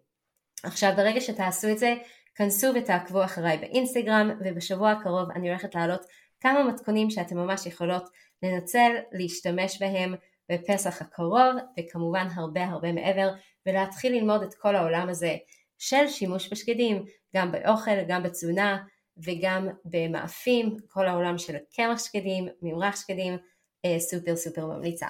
עכשיו 0.63 0.93
ברגע 0.95 1.21
שתעשו 1.21 1.67
את 1.71 1.77
זה, 1.77 1.95
כנסו 2.35 2.67
ותעקבו 2.75 3.23
אחריי 3.23 3.57
באינסטגרם, 3.57 4.31
ובשבוע 4.45 4.91
הקרוב 4.91 5.31
אני 5.35 5.49
הולכת 5.49 5.75
להעלות 5.75 6.01
כמה 6.39 6.63
מתכונים 6.63 7.09
שאתם 7.09 7.37
ממש 7.37 7.65
יכולות 7.65 8.09
לנצל, 8.43 8.91
להשתמש 9.11 9.81
בהם 9.81 10.15
בפסח 10.51 11.01
הקרוב, 11.01 11.55
וכמובן 11.79 12.27
הרבה 12.35 12.65
הרבה 12.65 12.91
מעבר, 12.91 13.33
ולהתחיל 13.65 14.13
ללמוד 14.13 14.43
את 14.43 14.53
כל 14.53 14.75
העולם 14.75 15.09
הזה 15.09 15.35
של 15.77 16.07
שימוש 16.07 16.51
בשקדים, 16.51 17.05
גם 17.35 17.51
באוכל, 17.51 18.03
גם 18.07 18.23
בתזונה, 18.23 18.83
וגם 19.17 19.67
במאפים, 19.85 20.77
כל 20.87 21.07
העולם 21.07 21.37
של 21.37 21.55
קמח 21.75 22.05
שקדים, 22.05 22.47
ממרח 22.61 22.95
שקדים, 23.01 23.37
אה, 23.85 23.99
סופר 23.99 24.35
סופר 24.35 24.65
ממליצה. 24.65 25.07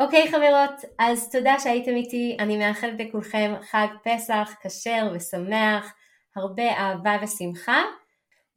אוקיי 0.00 0.30
חברות, 0.30 0.70
אז 0.98 1.30
תודה 1.30 1.58
שהייתם 1.58 1.94
איתי, 1.96 2.36
אני 2.38 2.56
מאחלת 2.56 3.00
לכולכם 3.00 3.54
חג 3.70 3.86
פסח 4.04 4.50
כשר 4.62 5.12
ושמח, 5.14 5.94
הרבה 6.36 6.72
אהבה 6.72 7.16
ושמחה, 7.22 7.82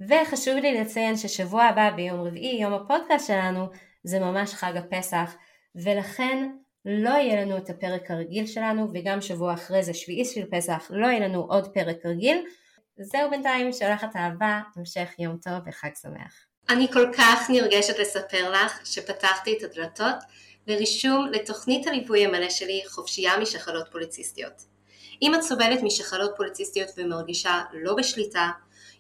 וחשוב 0.01 0.55
לי 0.55 0.81
לציין 0.81 1.17
ששבוע 1.17 1.63
הבא 1.63 1.91
ביום 1.95 2.21
רביעי, 2.21 2.61
יום 2.61 2.73
הפודקאסט 2.73 3.27
שלנו, 3.27 3.65
זה 4.03 4.19
ממש 4.19 4.53
חג 4.53 4.77
הפסח, 4.77 5.35
ולכן 5.75 6.49
לא 6.85 7.09
יהיה 7.09 7.45
לנו 7.45 7.57
את 7.57 7.69
הפרק 7.69 8.11
הרגיל 8.11 8.45
שלנו, 8.45 8.87
וגם 8.93 9.21
שבוע 9.21 9.53
אחרי 9.53 9.83
זה, 9.83 9.93
שביעי 9.93 10.25
של 10.25 10.45
פסח, 10.51 10.87
לא 10.89 11.07
יהיה 11.07 11.27
לנו 11.27 11.41
עוד 11.49 11.73
פרק 11.73 12.05
רגיל. 12.05 12.45
זהו 12.99 13.29
בינתיים, 13.29 13.73
שולחת 13.73 14.15
אהבה, 14.15 14.62
המשך 14.75 15.10
יום 15.19 15.38
טוב 15.38 15.53
וחג 15.65 15.89
שמח. 16.01 16.33
אני 16.69 16.88
כל 16.93 17.12
כך 17.17 17.49
נרגשת 17.49 17.99
לספר 17.99 18.51
לך 18.51 18.79
שפתחתי 18.86 19.57
את 19.57 19.63
הדלתות 19.63 20.15
לרישום 20.67 21.27
לתוכנית 21.31 21.88
הליווי 21.88 22.25
המלא 22.25 22.49
שלי 22.49 22.83
חופשייה 22.88 23.39
משחלות 23.39 23.88
פוליציסטיות. 23.91 24.62
אם 25.21 25.36
את 25.36 25.41
סובלת 25.41 25.79
משחלות 25.83 26.31
פוליציסטיות 26.38 26.89
ומרגישה 26.97 27.62
לא 27.73 27.95
בשליטה, 27.95 28.49